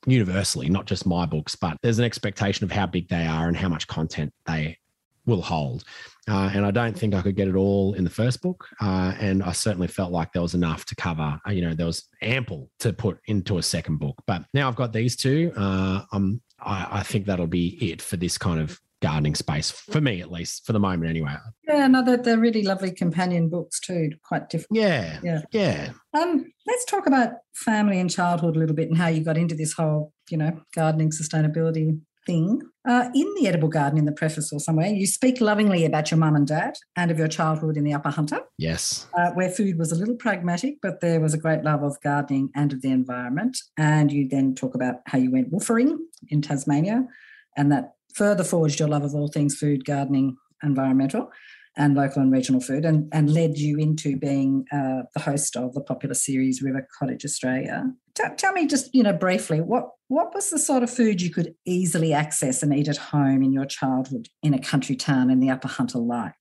[0.07, 3.57] universally, not just my books, but there's an expectation of how big they are and
[3.57, 4.79] how much content they
[5.27, 5.85] will hold.
[6.29, 8.67] Uh, and I don't think I could get it all in the first book.
[8.81, 11.39] Uh, and I certainly felt like there was enough to cover.
[11.47, 14.17] Uh, you know, there was ample to put into a second book.
[14.27, 15.53] But now I've got these two.
[15.57, 20.01] Uh, I'm, I, I think that'll be it for this kind of gardening space for
[20.01, 21.35] me, at least for the moment, anyway.
[21.69, 24.11] Yeah, no, they're, they're really lovely companion books too.
[24.25, 24.71] Quite different.
[24.73, 25.43] Yeah, Yeah.
[25.53, 25.91] yeah.
[26.19, 29.55] Um, let's talk about family and childhood a little bit and how you got into
[29.55, 32.61] this whole, you know, gardening sustainability thing.
[32.87, 36.19] Uh, in the edible garden, in the preface or somewhere, you speak lovingly about your
[36.19, 39.07] mum and dad and of your childhood in the Upper Hunter, Yes.
[39.19, 42.51] uh, where food was a little pragmatic, but there was a great love of gardening
[42.55, 43.57] and of the environment.
[43.79, 45.97] And you then talk about how you went woofering
[46.29, 47.07] in Tasmania,
[47.57, 51.31] and that further forged your love of all things food, gardening, environmental
[51.79, 55.73] and local and regional food, and, and led you into being uh, the host of
[55.75, 57.85] the popular series River Cottage Australia.
[58.15, 61.31] T- tell me just, you know, briefly, what what was the sort of food you
[61.31, 65.39] could easily access and eat at home in your childhood in a country town in
[65.39, 66.35] the Upper Hunter like?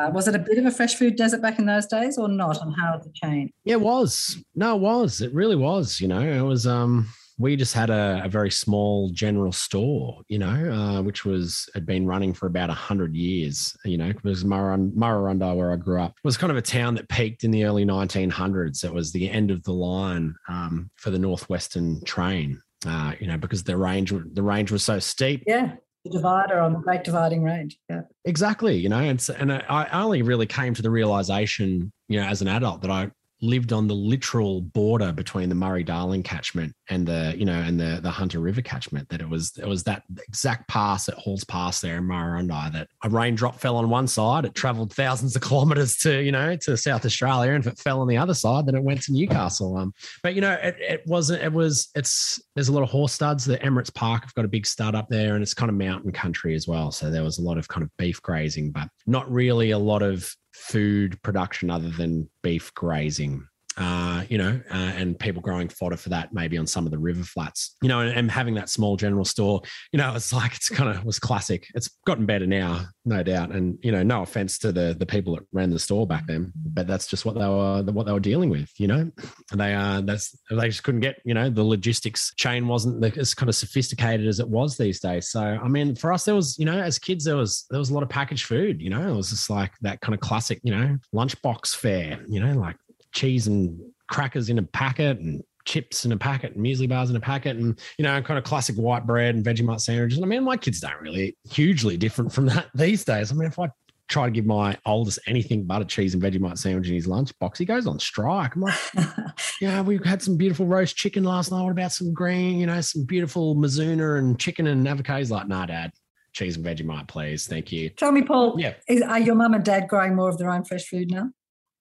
[0.00, 2.28] Uh, was it a bit of a fresh food desert back in those days or
[2.28, 2.60] not?
[2.60, 3.52] And how has it changed?
[3.64, 4.42] Yeah, it was.
[4.54, 5.20] No, it was.
[5.20, 6.00] It really was.
[6.00, 6.66] You know, it was.
[6.66, 10.22] Um, we just had a, a very small general store.
[10.28, 13.76] You know, uh, which was had been running for about a hundred years.
[13.84, 17.44] You know, because Murrurundi, where I grew up, was kind of a town that peaked
[17.44, 18.84] in the early 1900s.
[18.84, 22.60] It was the end of the line um, for the northwestern train.
[22.86, 25.42] Uh, you know, because the range the range was so steep.
[25.46, 27.76] Yeah, the divider on the Great Dividing Range.
[27.88, 28.02] Yeah.
[28.26, 32.42] Exactly, you know, and and I only really came to the realization, you know, as
[32.42, 33.10] an adult that I
[33.44, 37.78] lived on the literal border between the Murray Darling catchment and the you know and
[37.78, 41.44] the the Hunter River catchment that it was it was that exact pass at Halls
[41.44, 45.42] Pass there in Murrurundi that a raindrop fell on one side it traveled thousands of
[45.48, 48.66] kilometers to you know to South Australia and if it fell on the other side
[48.66, 49.76] then it went to Newcastle.
[49.76, 53.12] Um but you know it, it wasn't it was it's there's a lot of horse
[53.12, 53.44] studs.
[53.44, 56.12] The Emirates Park have got a big stud up there and it's kind of mountain
[56.12, 59.30] country as well so there was a lot of kind of beef grazing but not
[59.30, 65.18] really a lot of food production other than beef grazing uh, you know, uh, and
[65.18, 68.10] people growing fodder for that maybe on some of the river flats, you know, and,
[68.16, 69.60] and having that small general store,
[69.92, 71.66] you know, it's like it's kind of was classic.
[71.74, 73.50] It's gotten better now, no doubt.
[73.50, 76.52] And you know, no offense to the the people that ran the store back then,
[76.54, 78.70] but that's just what they were what they were dealing with.
[78.78, 79.10] You know,
[79.54, 83.48] they uh that's they just couldn't get you know the logistics chain wasn't as kind
[83.48, 85.30] of sophisticated as it was these days.
[85.30, 87.90] So I mean, for us, there was you know as kids there was there was
[87.90, 88.80] a lot of packaged food.
[88.80, 92.20] You know, it was just like that kind of classic you know lunchbox fare.
[92.28, 92.76] You know, like
[93.14, 97.16] cheese and crackers in a packet and chips in a packet and muesli bars in
[97.16, 100.20] a packet and you know kind of classic white bread and Vegemite sandwiches.
[100.22, 103.32] I mean, my kids don't really hugely different from that these days.
[103.32, 103.70] I mean, if I
[104.08, 107.56] try to give my oldest anything but a cheese and Vegemite sandwich in his lunchbox,
[107.56, 108.54] he goes on strike.
[108.54, 108.78] I'm like,
[109.60, 111.62] yeah, we had some beautiful roast chicken last night.
[111.62, 115.18] What about some green, you know, some beautiful Mizuna and chicken and avocado?
[115.20, 115.92] He's like, nah, dad,
[116.34, 117.46] cheese and Vegemite, please.
[117.46, 117.88] Thank you.
[117.90, 118.56] Tell me, Paul.
[118.58, 118.74] Yeah.
[118.88, 121.30] Is, are your mum and dad growing more of their own fresh food now?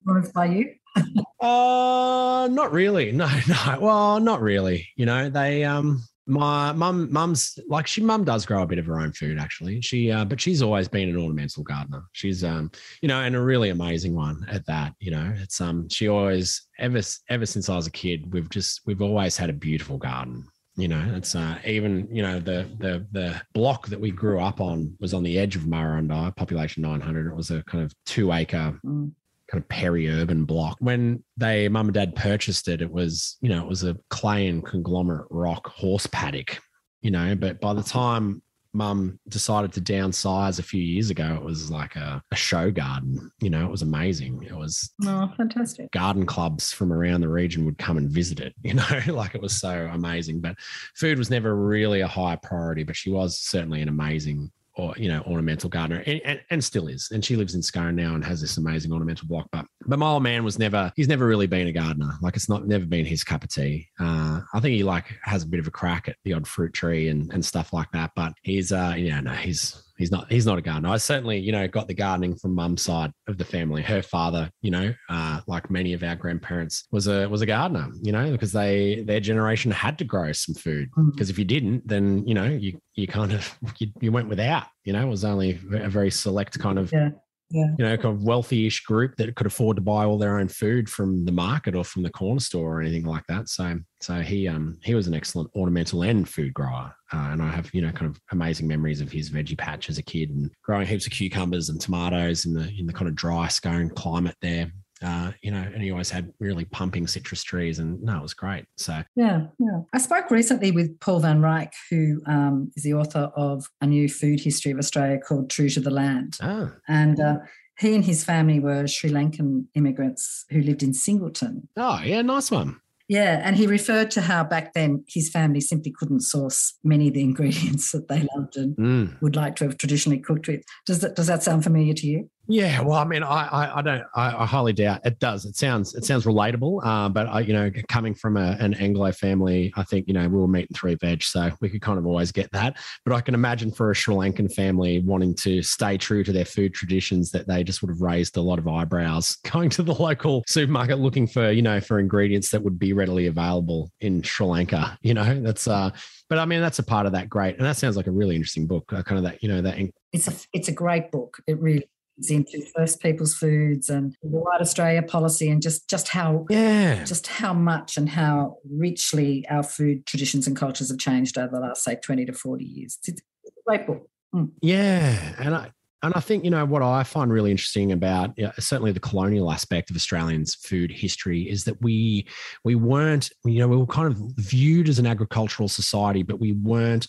[0.08, 0.74] Or by you?
[0.96, 3.12] Uh, not really.
[3.24, 3.78] No, no.
[3.80, 4.88] Well, not really.
[4.96, 8.86] You know, they um my mum mum's like she mum does grow a bit of
[8.86, 12.72] her own food actually she uh, but she's always been an ornamental gardener she's um
[13.02, 16.66] you know and a really amazing one at that you know it's um she always
[16.80, 20.46] ever ever since i was a kid we've just we've always had a beautiful garden
[20.78, 24.62] you know it's uh even you know the the the block that we grew up
[24.62, 28.32] on was on the edge of Murrurundi, population 900 it was a kind of two
[28.32, 29.12] acre mm
[29.52, 30.78] kind of peri-urban block.
[30.80, 34.48] When they mum and dad purchased it, it was, you know, it was a clay
[34.48, 36.60] and conglomerate rock horse paddock,
[37.02, 38.42] you know, but by the time
[38.74, 43.32] mum decided to downsize a few years ago, it was like a, a, show garden.
[43.40, 44.44] You know, it was amazing.
[44.44, 45.92] It was oh, fantastic.
[45.92, 48.54] Garden clubs from around the region would come and visit it.
[48.64, 50.42] You know, like it was so amazing.
[50.42, 50.56] But
[50.96, 52.84] food was never really a high priority.
[52.84, 56.88] But she was certainly an amazing or you know ornamental gardener and, and, and, still
[56.88, 60.00] is and she lives in Scone now and has this amazing ornamental block but but
[60.00, 62.86] my old man was never he's never really been a gardener like it's not never
[62.86, 63.88] been his cup of tea.
[64.00, 66.74] Uh, I think he like has a bit of a crack at the odd fruit
[66.74, 70.46] tree and and stuff like that but he's uh yeah no he's he's not he's
[70.46, 70.90] not a gardener.
[70.90, 73.82] I certainly, you know, got the gardening from mum's side of the family.
[73.82, 77.88] Her father, you know, uh, like many of our grandparents, was a was a gardener,
[78.02, 80.90] you know, because they their generation had to grow some food.
[81.12, 81.32] Because mm.
[81.32, 84.66] if you didn't, then you know, you you kind of you, you went without.
[84.84, 87.10] You know, it was only a very select kind of yeah
[87.54, 87.68] yeah.
[87.78, 90.90] you know, kind of wealthy-ish group that could afford to buy all their own food
[90.90, 93.48] from the market or from the corner store or anything like that.
[93.48, 97.50] So, so he um he was an excellent ornamental and food grower, uh, and I
[97.50, 100.50] have you know kind of amazing memories of his veggie patch as a kid and
[100.64, 104.36] growing heaps of cucumbers and tomatoes in the in the kind of dry Scone climate
[104.42, 104.72] there
[105.04, 108.34] uh, you know, and he always had really pumping citrus trees, and no, it was
[108.34, 108.66] great.
[108.78, 109.82] So yeah, yeah.
[109.94, 114.10] I spoke recently with Paul Van Reyk, who um, is the author of a new
[114.10, 116.72] food history of Australia called True to the Land, oh.
[116.88, 117.20] and.
[117.20, 117.38] Uh,
[117.80, 121.68] he and his family were Sri Lankan immigrants who lived in Singleton.
[121.76, 122.80] Oh, yeah, nice one.
[123.10, 127.14] Yeah, and he referred to how back then his family simply couldn't source many of
[127.14, 129.22] the ingredients that they loved and mm.
[129.22, 130.64] would like to have traditionally cooked with.
[130.86, 132.30] Does that does that sound familiar to you?
[132.48, 135.46] Yeah, well, I mean, I, I, I don't, I, I, highly doubt it does.
[135.46, 136.86] It sounds, it sounds relatable.
[136.86, 140.28] Uh, but I, you know, coming from a, an Anglo family, I think you know
[140.28, 142.78] we were meat and three veg, so we could kind of always get that.
[143.06, 146.44] But I can imagine for a Sri Lankan family wanting to stay true to their
[146.44, 149.94] food traditions, that they just would have raised a lot of eyebrows going to the
[149.94, 154.46] local supermarket looking for, you know, for ingredients that would be readily available in Sri
[154.46, 154.98] Lanka.
[155.04, 155.92] You know, that's uh,
[156.30, 158.36] but I mean that's a part of that great, and that sounds like a really
[158.36, 158.92] interesting book.
[158.94, 159.78] Uh, kind of that, you know, that.
[160.14, 161.38] It's a it's a great book.
[161.46, 161.84] It really
[162.30, 167.28] into First Peoples Foods and the White Australia policy and just just how yeah just
[167.28, 171.84] how much and how richly our food traditions and cultures have changed over the last
[171.84, 172.98] say 20 to 40 years.
[173.06, 174.10] It's, a great book.
[174.34, 174.52] Mm.
[174.62, 175.36] Yeah.
[175.40, 175.72] And I
[176.04, 179.00] and I think, you know, what I find really interesting about you know, certainly the
[179.00, 182.28] colonial aspect of Australians' food history is that we
[182.66, 186.52] we weren't, you know, we were kind of viewed as an agricultural society, but we
[186.52, 187.08] weren't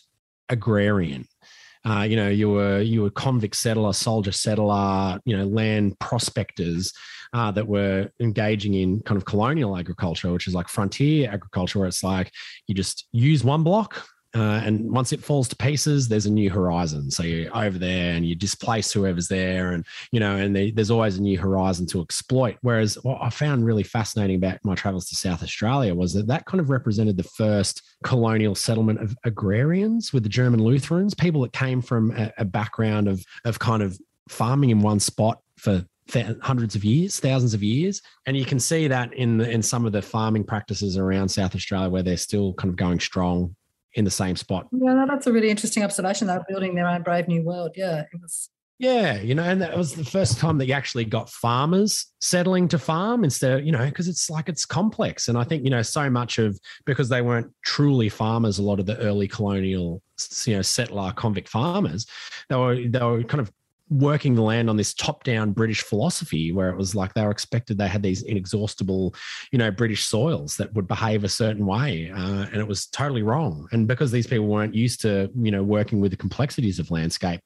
[0.48, 1.26] agrarian.
[1.86, 6.92] Uh, you know, you were you were convict settler, soldier settler, you know, land prospectors
[7.34, 11.88] uh, that were engaging in kind of colonial agriculture, which is like frontier agriculture, where
[11.88, 12.30] it's like
[12.66, 16.50] you just use one block, uh, and once it falls to pieces, there's a new
[16.50, 17.08] horizon.
[17.08, 20.90] So you're over there and you displace whoever's there, and you know, and they, there's
[20.90, 22.56] always a new horizon to exploit.
[22.62, 26.46] Whereas what I found really fascinating about my travels to South Australia was that that
[26.46, 31.52] kind of represented the first colonial settlement of agrarians with the German Lutherans, people that
[31.52, 33.96] came from a, a background of of kind of
[34.28, 35.84] farming in one spot for
[36.42, 39.86] hundreds of years, thousands of years, and you can see that in the, in some
[39.86, 43.54] of the farming practices around South Australia where they're still kind of going strong
[43.94, 44.66] in the same spot.
[44.72, 46.26] Yeah, that's a really interesting observation.
[46.26, 47.72] They're building their own brave new world.
[47.76, 48.50] Yeah, it was.
[48.80, 52.66] Yeah, you know, and that was the first time that you actually got farmers settling
[52.68, 55.28] to farm instead of, you know, because it's like it's complex.
[55.28, 58.80] And I think, you know, so much of because they weren't truly farmers, a lot
[58.80, 60.02] of the early colonial,
[60.44, 62.04] you know, settler convict farmers,
[62.48, 63.52] they were they were kind of
[63.94, 67.78] working the land on this top-down British philosophy, where it was like they were expected
[67.78, 69.14] they had these inexhaustible,
[69.52, 73.22] you know, British soils that would behave a certain way, uh, and it was totally
[73.22, 73.68] wrong.
[73.72, 77.40] And because these people weren't used to, you know, working with the complexities of landscape,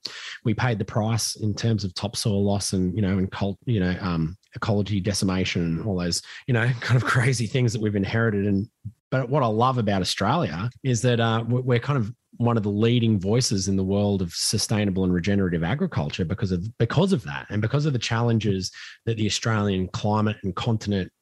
[0.45, 3.81] we paid the price in terms of topsoil loss and you know, and cult, you
[3.81, 7.97] know, um, ecology decimation and all those, you know, kind of crazy things that we've
[7.97, 8.47] inherited.
[8.47, 8.69] And
[9.11, 12.71] but what I love about Australia is that uh, we're kind of one of the
[12.71, 17.47] leading voices in the world of sustainable and regenerative agriculture because of because of that
[17.51, 18.71] and because of the challenges
[19.07, 21.13] that the Australian climate and continent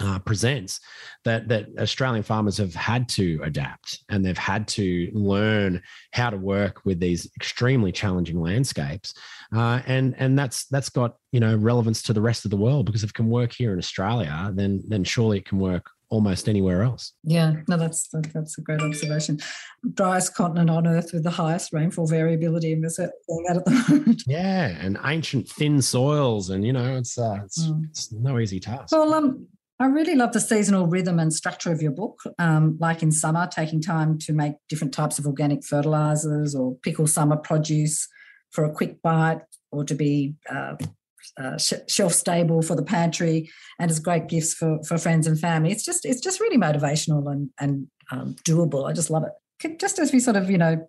[0.00, 0.80] uh, presents
[1.24, 5.80] that that Australian farmers have had to adapt and they've had to learn
[6.12, 9.12] how to work with these extremely challenging landscapes,
[9.54, 12.86] uh, and and that's that's got you know relevance to the rest of the world
[12.86, 16.48] because if it can work here in Australia, then then surely it can work almost
[16.48, 17.12] anywhere else.
[17.24, 19.38] Yeah, no, that's that's a great observation.
[19.94, 24.22] Driest continent on Earth with the highest rainfall variability, and we're that at the moment.
[24.26, 27.84] Yeah, and ancient thin soils, and you know, it's uh, it's, mm.
[27.88, 28.92] it's no easy task.
[28.92, 29.46] Well, um,
[29.78, 32.20] I really love the seasonal rhythm and structure of your book.
[32.38, 37.06] Um, like in summer, taking time to make different types of organic fertilizers or pickle
[37.06, 38.06] summer produce
[38.50, 39.40] for a quick bite
[39.72, 40.74] or to be uh,
[41.38, 45.70] uh, shelf stable for the pantry and as great gifts for, for friends and family.
[45.70, 48.88] It's just it's just really motivational and and um, doable.
[48.88, 49.78] I just love it.
[49.78, 50.88] Just as we sort of you know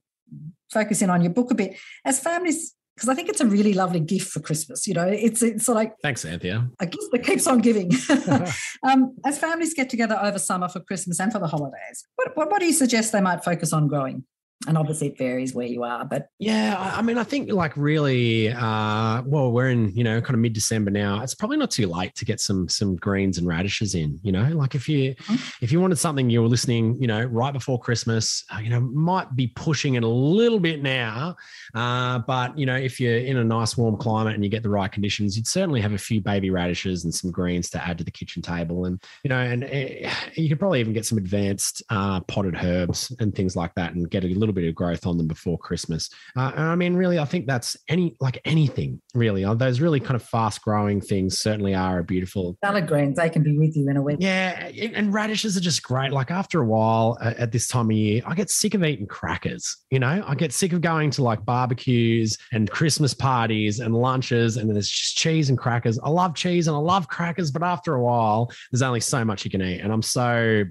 [0.72, 3.74] focus in on your book a bit, as families, because I think it's a really
[3.74, 4.88] lovely gift for Christmas.
[4.88, 6.70] You know, it's it's sort of like thanks, Anthea.
[6.80, 7.92] A gift that keeps on giving.
[8.84, 12.52] um, as families get together over summer for Christmas and for the holidays, what, what,
[12.52, 14.24] what do you suggest they might focus on growing?
[14.68, 18.50] And obviously it varies where you are but yeah i mean i think like really
[18.50, 22.14] uh well we're in you know kind of mid-december now it's probably not too late
[22.16, 25.36] to get some some greens and radishes in you know like if you mm-hmm.
[25.62, 28.80] if you wanted something you were listening you know right before christmas uh, you know
[28.80, 31.36] might be pushing it a little bit now
[31.74, 34.70] uh but you know if you're in a nice warm climate and you get the
[34.70, 38.04] right conditions you'd certainly have a few baby radishes and some greens to add to
[38.04, 41.82] the kitchen table and you know and uh, you could probably even get some advanced
[41.90, 45.06] uh potted herbs and things like that and get a little little bit of growth
[45.06, 46.10] on them before Christmas.
[46.36, 49.46] Uh, and I mean, really, I think that's any like anything really.
[49.46, 53.18] Uh, those really kind of fast growing things certainly are a beautiful salad greens.
[53.18, 54.18] They can be with you in a week.
[54.20, 56.12] Yeah, and radishes are just great.
[56.12, 59.08] Like after a while, uh, at this time of year, I get sick of eating
[59.08, 59.78] crackers.
[59.90, 64.58] You know, I get sick of going to like barbecues and Christmas parties and lunches,
[64.58, 66.00] and there's just cheese and crackers.
[66.00, 69.46] I love cheese and I love crackers, but after a while, there's only so much
[69.46, 70.66] you can eat, and I'm so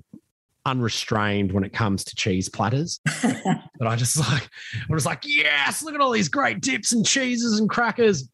[0.66, 3.00] unrestrained when it comes to cheese platters.
[3.22, 7.06] but I just like, I was like, yes, look at all these great dips and
[7.06, 8.28] cheeses and crackers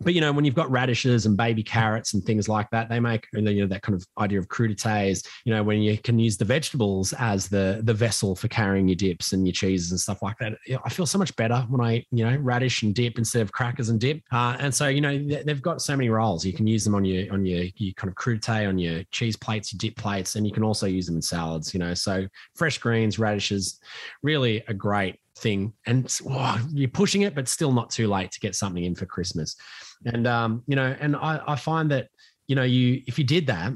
[0.00, 3.00] but you know when you've got radishes and baby carrots and things like that they
[3.00, 6.36] make you know that kind of idea of crudités you know when you can use
[6.36, 10.22] the vegetables as the the vessel for carrying your dips and your cheeses and stuff
[10.22, 13.42] like that i feel so much better when i you know radish and dip instead
[13.42, 14.20] of crackers and dip.
[14.32, 16.44] Uh, and so you know they've got so many roles.
[16.44, 19.36] You can use them on your on your, your kind of crudité on your cheese
[19.36, 21.94] plates your dip plates and you can also use them in salads you know.
[21.94, 23.80] So fresh greens radishes
[24.22, 25.74] really a great thing.
[25.86, 29.06] And oh, you're pushing it but still not too late to get something in for
[29.06, 29.56] christmas
[30.04, 32.08] and um you know and i i find that
[32.46, 33.72] you know you if you did that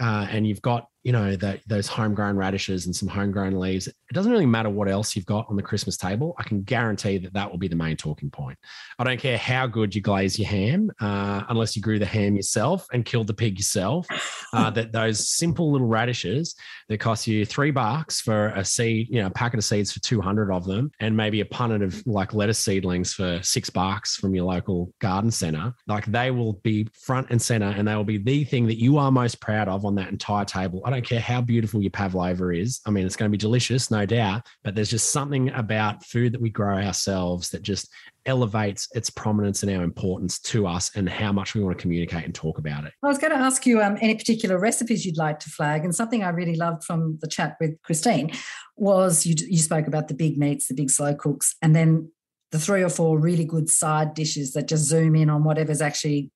[0.00, 3.94] uh, and you've got you know the, those homegrown radishes and some homegrown leaves it
[4.12, 6.34] doesn't really matter what else you've got on the christmas table.
[6.38, 8.58] I can guarantee that that will be the main talking point.
[8.98, 12.36] I don't care how good you glaze your ham uh, unless you grew the ham
[12.36, 14.06] yourself and killed the pig yourself
[14.52, 16.54] uh, that those simple little radishes
[16.90, 20.00] that cost you three bucks for a seed you know a packet of seeds for
[20.00, 24.34] 200 of them and maybe a punnet of like lettuce seedlings for six bucks from
[24.34, 28.18] your local garden center like they will be front and center and they will be
[28.18, 30.82] the thing that you are most proud of on that entire table.
[30.84, 32.80] I don't don't care how beautiful your pavlova is.
[32.84, 36.32] I mean, it's going to be delicious, no doubt, but there's just something about food
[36.32, 37.88] that we grow ourselves that just
[38.26, 42.24] elevates its prominence and our importance to us and how much we want to communicate
[42.24, 42.92] and talk about it.
[43.02, 45.84] I was going to ask you um, any particular recipes you'd like to flag.
[45.84, 48.32] And something I really loved from the chat with Christine
[48.76, 52.10] was you, you spoke about the big meats, the big slow cooks, and then
[52.50, 56.32] the three or four really good side dishes that just zoom in on whatever's actually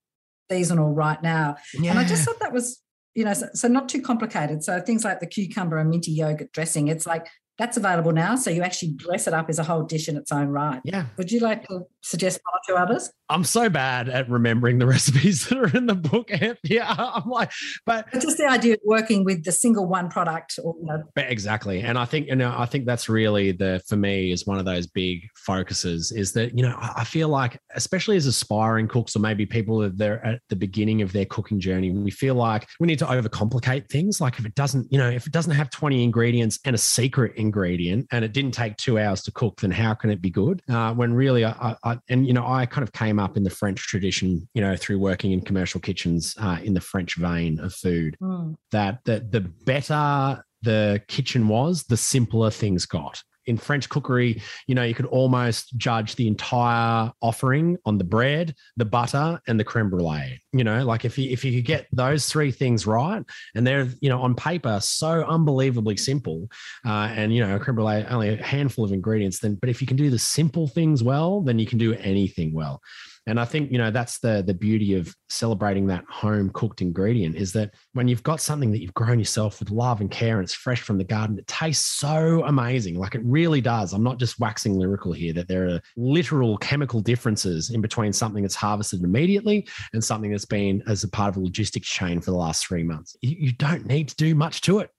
[0.51, 1.57] seasonal right now.
[1.75, 1.91] Yeah.
[1.91, 2.83] And I just thought that was
[3.15, 4.65] you know, so, so, not too complicated.
[4.65, 7.27] So things like the cucumber and minty yogurt dressing, it's like
[7.59, 8.35] that's available now.
[8.37, 10.81] So you actually dress it up as a whole dish in its own right.
[10.85, 11.07] Yeah.
[11.17, 13.11] Would you like to suggest one or two others?
[13.29, 16.31] I'm so bad at remembering the recipes that are in the book.
[16.65, 17.51] Yeah, I'm like,
[17.87, 20.59] but just the idea of working with the single one product.
[20.63, 21.03] Or, you know.
[21.17, 24.59] Exactly, and I think you know I think that's really the for me is one
[24.59, 29.17] of those big focuses is that you know I feel like especially as aspiring cooks
[29.17, 32.67] or maybe people that they're at the beginning of their cooking journey we feel like
[32.81, 35.71] we need to overcomplicate things like if it doesn't you know if it doesn't have
[35.71, 39.71] 20 ingredients and a secret ingredient and it didn't take two hours to cook then
[39.71, 40.63] how can it be good?
[40.69, 43.51] Uh, when really I, I, and you know I kind of came up in the
[43.51, 47.75] French tradition you know through working in commercial kitchens uh, in the French vein of
[47.75, 48.17] food.
[48.23, 48.57] Mm.
[48.71, 54.75] that that the better the kitchen was the simpler things got in French cookery, you
[54.75, 59.65] know, you could almost judge the entire offering on the bread, the butter, and the
[59.65, 60.41] creme brulee.
[60.53, 63.23] You know, like if you if you could get those three things right,
[63.55, 66.49] and they're you know on paper so unbelievably simple,
[66.87, 69.41] uh, and you know, creme brulee only a handful of ingredients.
[69.41, 72.53] Then, but if you can do the simple things well, then you can do anything
[72.53, 72.81] well.
[73.27, 77.37] And I think, you know, that's the the beauty of celebrating that home cooked ingredient
[77.37, 80.45] is that when you've got something that you've grown yourself with love and care and
[80.45, 82.99] it's fresh from the garden, it tastes so amazing.
[82.99, 83.93] Like it really does.
[83.93, 88.43] I'm not just waxing lyrical here, that there are literal chemical differences in between something
[88.43, 92.33] that's harvested immediately and something that's been as a part of a logistics chain for
[92.33, 93.17] the last three months.
[93.23, 94.91] You, don't need to do much to it.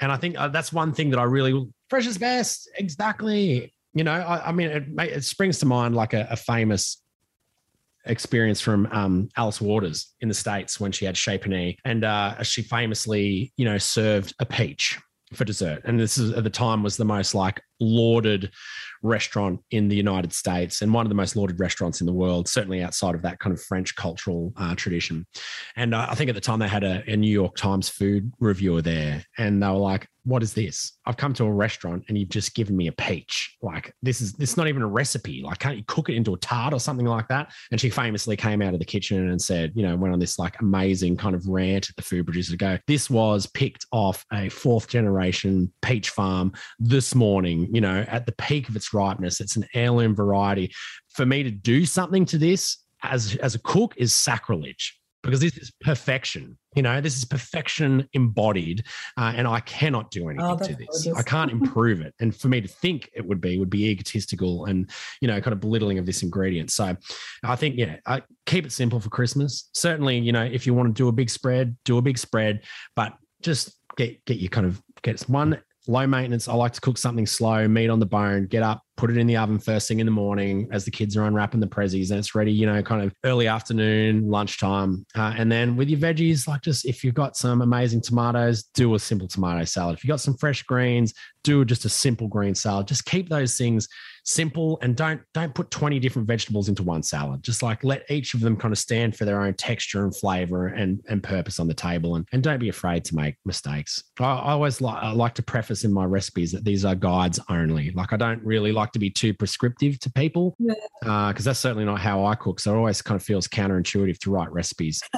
[0.00, 2.68] And I think uh, that's one thing that I really fresh is best.
[2.76, 3.72] Exactly.
[3.94, 6.99] You know, I, I mean, it, it, springs to mind like a, a famous
[8.06, 11.76] experience from um, Alice Waters in the States when she had Chez Panisse.
[11.84, 14.98] And uh, she famously, you know, served a peach
[15.34, 15.82] for dessert.
[15.84, 18.50] And this is at the time was the most like lauded
[19.02, 22.48] restaurant in the United States and one of the most lauded restaurants in the world,
[22.48, 25.26] certainly outside of that kind of French cultural uh, tradition.
[25.76, 28.32] And uh, I think at the time they had a, a New York Times food
[28.40, 30.92] reviewer there, and they were like, what is this?
[31.06, 33.56] I've come to a restaurant and you've just given me a peach.
[33.62, 35.42] Like this is this is not even a recipe.
[35.42, 37.52] Like can't you cook it into a tart or something like that?
[37.70, 40.38] And she famously came out of the kitchen and said, you know, went on this
[40.38, 44.24] like amazing kind of rant at the food producer to go, this was picked off
[44.32, 49.40] a fourth generation peach farm this morning, you know, at the peak of its ripeness.
[49.40, 50.72] It's an heirloom variety.
[51.08, 55.56] For me to do something to this as as a cook is sacrilege because this
[55.56, 56.56] is perfection.
[56.74, 58.84] You know, this is perfection embodied,
[59.18, 61.04] uh, and I cannot do anything oh, to this.
[61.04, 61.18] Gorgeous.
[61.18, 62.14] I can't improve it.
[62.20, 64.90] And for me to think it would be would be egotistical and
[65.20, 66.70] you know, kind of belittling of this ingredient.
[66.70, 66.96] So,
[67.44, 69.68] I think yeah, I keep it simple for Christmas.
[69.72, 72.62] Certainly, you know, if you want to do a big spread, do a big spread,
[72.94, 76.48] but just get get your kind of get one low maintenance.
[76.48, 79.26] I like to cook something slow, meat on the bone, get up, put it in
[79.26, 82.18] the oven first thing in the morning as the kids are unwrapping the prezzies and
[82.18, 85.06] it's ready, you know, kind of early afternoon, lunchtime.
[85.16, 88.94] Uh, and then with your veggies, like just if you've got some amazing tomatoes, do
[88.94, 89.96] a simple tomato salad.
[89.96, 91.14] If you've got some fresh greens,
[91.44, 92.86] do just a simple green salad.
[92.86, 93.88] Just keep those things
[94.24, 97.42] simple and don't don't put 20 different vegetables into one salad.
[97.42, 100.68] Just like let each of them kind of stand for their own texture and flavor
[100.68, 104.02] and and purpose on the table and, and don't be afraid to make mistakes.
[104.18, 107.40] I, I always like I like to preface in my recipes that these are guides
[107.48, 107.90] only.
[107.90, 111.28] Like i don't really like to be too prescriptive to people because yeah.
[111.28, 114.30] uh, that's certainly not how i cook so it always kind of feels counterintuitive to
[114.30, 115.02] write recipes.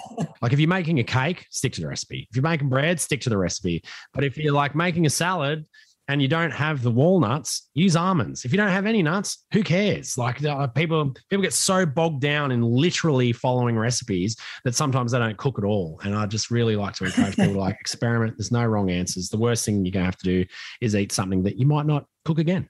[0.42, 2.26] Like if you're making a cake stick to the recipe.
[2.28, 3.82] If you're making bread stick to the recipe.
[4.12, 5.64] But if you're like making a salad
[6.12, 8.44] and you don't have the walnuts, use almonds.
[8.44, 10.18] If you don't have any nuts, who cares?
[10.18, 15.18] Like uh, people, people get so bogged down in literally following recipes that sometimes they
[15.18, 15.98] don't cook at all.
[16.04, 18.36] And I just really like to encourage people to like experiment.
[18.36, 19.30] There's no wrong answers.
[19.30, 20.44] The worst thing you're gonna have to do
[20.82, 22.68] is eat something that you might not cook again.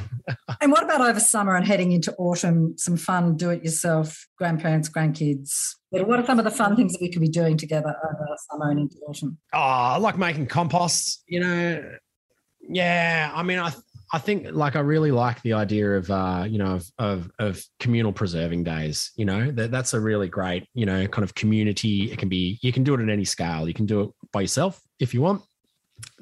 [0.62, 2.78] and what about over summer and heading into autumn?
[2.78, 5.74] Some fun, do-it-yourself, grandparents, grandkids.
[5.90, 8.70] What are some of the fun things that we could be doing together over summer
[8.70, 9.36] and into autumn?
[9.52, 11.22] Oh, I like making composts.
[11.28, 11.82] You know,
[12.60, 13.72] yeah, I mean, I
[14.12, 17.64] I think like I really like the idea of uh, you know of, of, of
[17.78, 19.12] communal preserving days.
[19.16, 22.10] You know that that's a really great you know kind of community.
[22.10, 23.68] It can be you can do it at any scale.
[23.68, 25.42] You can do it by yourself if you want,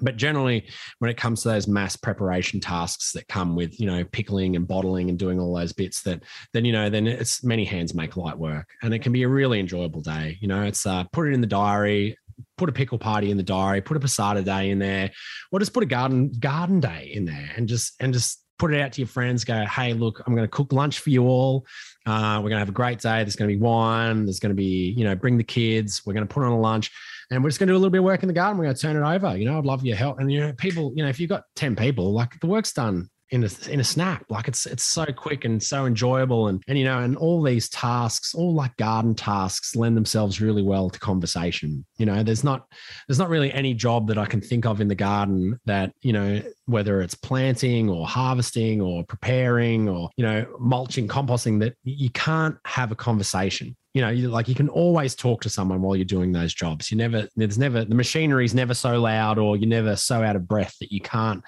[0.00, 0.66] but generally
[0.98, 4.66] when it comes to those mass preparation tasks that come with you know pickling and
[4.66, 6.22] bottling and doing all those bits that
[6.52, 9.28] then you know then it's many hands make light work and it can be a
[9.28, 12.16] really enjoyable day you know it's uh, put it in the diary
[12.58, 15.10] put a pickle party in the diary, put a passata day in there,
[15.50, 18.80] or just put a garden garden day in there, and just and just put it
[18.80, 19.44] out to your friends.
[19.44, 21.64] Go, hey, look, I'm going to cook lunch for you all.
[22.04, 23.22] Uh, we're going to have a great day.
[23.22, 24.24] There's going to be wine.
[24.24, 26.02] There's going to be, you know, bring the kids.
[26.04, 26.90] We're going to put on a lunch,
[27.30, 28.58] and we're just going to do a little bit of work in the garden.
[28.58, 29.36] We're going to turn it over.
[29.36, 30.18] You know, I'd love your help.
[30.18, 33.08] And you know, people, you know, if you've got ten people, like the work's done
[33.30, 34.24] in a in a snap.
[34.28, 37.68] Like it's it's so quick and so enjoyable, and and you know, and all these
[37.68, 41.84] tasks, all like garden tasks, lend themselves really well to conversation.
[41.98, 42.66] You know, there's not
[43.06, 46.12] there's not really any job that I can think of in the garden that you
[46.12, 52.10] know whether it's planting or harvesting or preparing or you know mulching, composting that you
[52.10, 56.04] can't have a conversation you know, like you can always talk to someone while you're
[56.04, 56.90] doing those jobs.
[56.90, 60.36] You never, there's never, the machinery is never so loud or you're never so out
[60.36, 61.42] of breath that you can't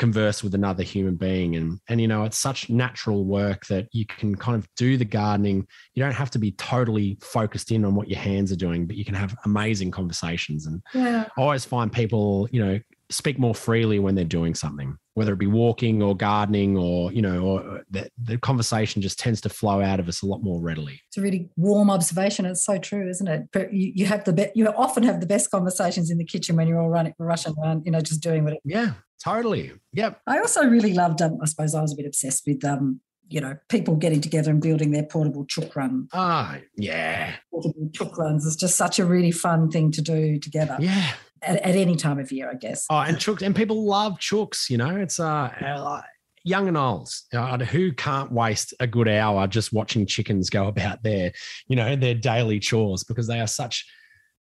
[0.00, 1.54] converse with another human being.
[1.54, 5.04] And and you know it's such natural work that you can kind of do the
[5.04, 5.66] gardening.
[5.94, 8.96] You don't have to be totally focused in on what your hands are doing but
[8.96, 10.66] you can have amazing conversations.
[10.66, 11.28] And Yeah.
[11.36, 12.80] I always find people you know
[13.10, 17.20] speak more freely when they're doing something whether it be walking or gardening or you
[17.20, 20.60] know or the, the conversation just tends to flow out of us a lot more
[20.62, 22.46] readily It's a really warm observation.
[22.46, 23.42] It's so true, isn't it?
[23.52, 26.56] But you, you have the be- you often have the best conversations in the kitchen
[26.56, 28.54] when you're all running, rushing around, you know, just doing what.
[28.54, 28.92] It- yeah
[29.22, 31.20] totally yep I also really loved.
[31.20, 34.50] Um, I suppose I was a bit obsessed with um, you know, people getting together
[34.50, 36.08] and building their portable chook run.
[36.12, 40.76] ah yeah Portable chook runs is just such a really fun thing to do together
[40.80, 41.10] yeah
[41.42, 42.86] at, at any time of year, I guess.
[42.90, 44.70] Oh, and chooks, and people love chooks.
[44.70, 46.02] You know, it's uh, uh,
[46.44, 47.10] young and old.
[47.32, 51.32] Uh, who can't waste a good hour just watching chickens go about their,
[51.68, 53.86] you know, their daily chores because they are such.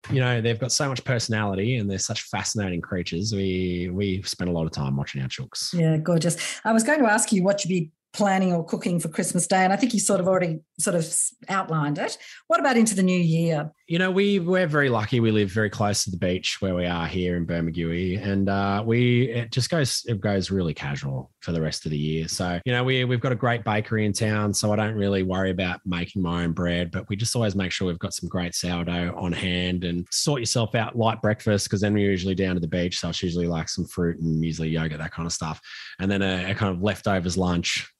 [0.08, 3.32] You know, they've got so much personality and they're such fascinating creatures.
[3.32, 5.74] We we spend a lot of time watching our chooks.
[5.74, 6.60] Yeah, gorgeous.
[6.64, 9.62] I was going to ask you what you'd be planning or cooking for Christmas Day,
[9.62, 11.06] and I think you sort of already sort of
[11.48, 12.16] outlined it.
[12.46, 13.70] What about into the new year?
[13.86, 15.20] You know, we we're very lucky.
[15.20, 18.82] We live very close to the beach where we are here in Bermagui, and uh,
[18.84, 22.26] we it just goes it goes really casual for the rest of the year.
[22.26, 25.22] So you know, we we've got a great bakery in town, so I don't really
[25.22, 28.28] worry about making my own bread, but we just always make sure we've got some
[28.28, 32.54] great sourdough on hand and sort yourself out light breakfast because then we're usually down
[32.54, 35.32] to the beach, so it's usually like some fruit and usually yogurt, that kind of
[35.32, 35.60] stuff,
[36.00, 37.92] and then a, a kind of leftovers lunch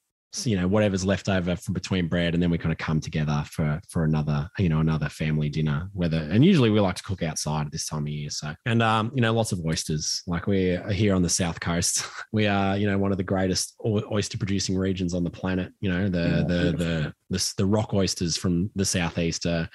[0.45, 3.45] you know whatever's left over from between bread and then we kind of come together
[3.51, 7.23] for for another you know another family dinner whether and usually we like to cook
[7.23, 8.53] outside this time of year so.
[8.67, 10.23] And um you know lots of oysters.
[10.27, 12.05] Like we're here on the south coast.
[12.33, 15.91] We are you know one of the greatest oyster producing regions on the planet you
[15.91, 19.69] know the Yeah, the the the, the rock oysters from the southeast are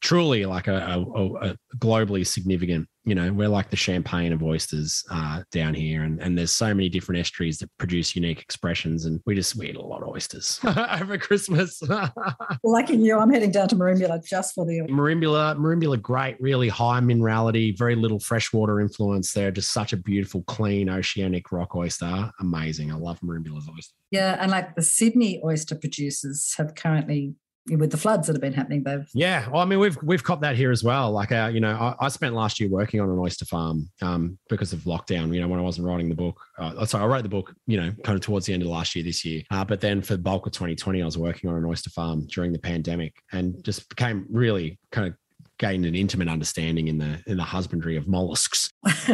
[0.00, 5.04] truly like a, a, a globally significant you know we're like the champagne of oysters
[5.10, 9.20] uh, down here and, and there's so many different estuaries that produce unique expressions and
[9.26, 10.60] we just we eat a lot of oysters
[11.00, 11.82] over christmas.
[12.64, 14.80] Lucky you, I'm heading down to Merimbula just for the.
[14.88, 20.42] merimbula merimbula great really high minerality very little freshwater influence there just such a beautiful
[20.44, 22.30] clean oceanic rock oyster.
[22.40, 22.92] Amazing.
[22.92, 27.34] I love merimbula's oyster Yeah, and like the Sydney oyster producers have currently,
[27.70, 30.42] with the floods that have been happening, they've Yeah, well, I mean, we've we've copped
[30.42, 31.10] that here as well.
[31.10, 34.38] Like, uh, you know, I, I spent last year working on an oyster farm um,
[34.48, 35.34] because of lockdown.
[35.34, 37.54] You know, when I wasn't writing the book, uh, sorry, I wrote the book.
[37.66, 39.42] You know, kind of towards the end of last year, this year.
[39.50, 42.26] Uh, but then for the bulk of 2020, I was working on an oyster farm
[42.26, 45.14] during the pandemic, and just became really kind of
[45.58, 48.70] gained an intimate understanding in the in the husbandry of mollusks.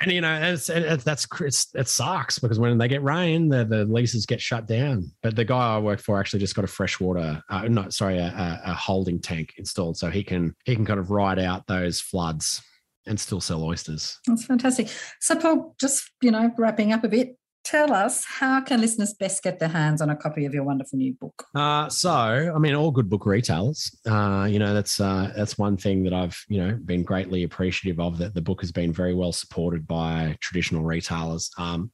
[0.00, 3.64] And you know, it's, it's that's it's, it sucks because when they get rain, the,
[3.64, 5.10] the leases get shut down.
[5.22, 8.26] But the guy I worked for actually just got a freshwater, uh, no, sorry, a,
[8.26, 12.00] a, a holding tank installed, so he can he can kind of ride out those
[12.00, 12.62] floods
[13.06, 14.18] and still sell oysters.
[14.26, 14.88] That's fantastic.
[15.20, 19.42] So, Paul, just you know, wrapping up a bit, tell us how can listeners best
[19.42, 21.46] get their hands on a copy of your wonderful new book?
[21.54, 23.94] Uh, so, I mean, all good book retailers.
[24.06, 28.00] Uh, you know, that's uh, that's one thing that I've you know been greatly appreciative
[28.00, 28.18] of.
[28.18, 31.50] That the book has been very well supported by traditional retailers.
[31.58, 31.90] Um,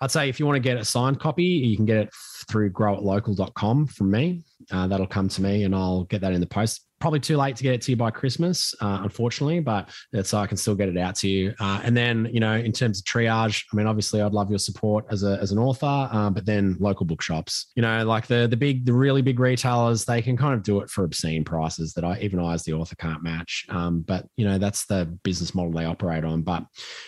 [0.00, 2.10] I'd say if you want to get a signed copy, you can get it
[2.48, 4.44] through growitlocal.com from me.
[4.70, 6.87] Uh, that'll come to me, and I'll get that in the post.
[7.00, 10.38] Probably too late to get it to you by Christmas, uh, unfortunately, but that's so
[10.38, 11.54] I can still get it out to you.
[11.60, 14.58] Uh, and then, you know, in terms of triage, I mean, obviously, I'd love your
[14.58, 18.48] support as a as an author, um, but then local bookshops, you know, like the
[18.48, 21.94] the big, the really big retailers, they can kind of do it for obscene prices
[21.94, 23.64] that I even I as the author can't match.
[23.68, 26.42] Um, but you know, that's the business model they operate on.
[26.42, 26.64] But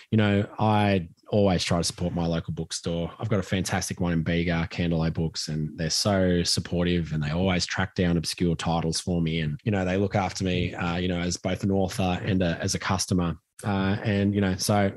[0.09, 3.11] you know, I always try to support my local bookstore.
[3.19, 7.31] I've got a fantastic one in Bega, Candlelight Books, and they're so supportive and they
[7.31, 9.39] always track down obscure titles for me.
[9.39, 12.43] And, you know, they look after me, uh, you know, as both an author and
[12.43, 13.37] a, as a customer.
[13.63, 14.91] Uh, and, you know, so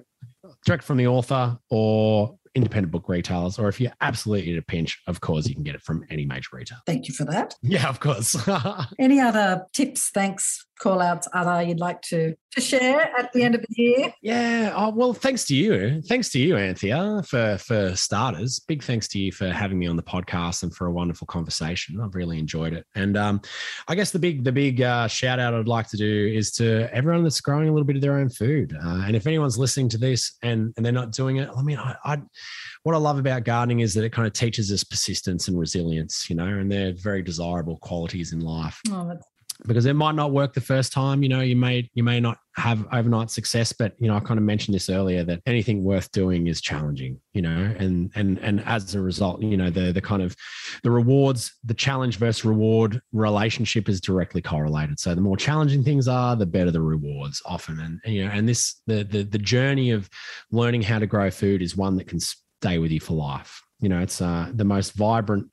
[0.66, 5.01] direct from the author or independent book retailers, or if you're absolutely in a pinch,
[5.07, 6.80] of course, you can get it from any major retailer.
[6.87, 7.55] Thank you for that.
[7.62, 8.37] Yeah, of course.
[8.99, 13.54] Any other tips, thanks, call outs, other you'd like to, to share at the end
[13.54, 14.14] of the year?
[14.22, 14.72] Yeah.
[14.76, 16.02] Oh, well, thanks to you.
[16.02, 18.60] Thanks to you, Anthea, for for starters.
[18.60, 22.00] Big thanks to you for having me on the podcast and for a wonderful conversation.
[22.00, 22.86] I've really enjoyed it.
[22.94, 23.40] And um,
[23.88, 26.88] I guess the big the big uh, shout out I'd like to do is to
[26.94, 28.76] everyone that's growing a little bit of their own food.
[28.84, 31.78] Uh, and if anyone's listening to this and and they're not doing it, I mean,
[31.78, 32.18] I, I
[32.82, 36.28] what I love about gardening is that it kind of teaches us persistence and resilience,
[36.28, 39.26] you know, and they're very desirable qualities in life Oh, that's
[39.66, 41.22] because it might not work the first time.
[41.22, 44.38] You know, you may you may not have overnight success, but you know, I kind
[44.38, 47.20] of mentioned this earlier that anything worth doing is challenging.
[47.32, 50.36] You know, and and and as a result, you know, the the kind of
[50.82, 54.98] the rewards, the challenge versus reward relationship is directly correlated.
[54.98, 57.80] So the more challenging things are, the better the rewards often.
[57.80, 60.09] And, and you know, and this the the the journey of
[60.50, 63.62] learning how to grow food is one that can stay with you for life.
[63.80, 65.50] You know, it's uh, the most vibrant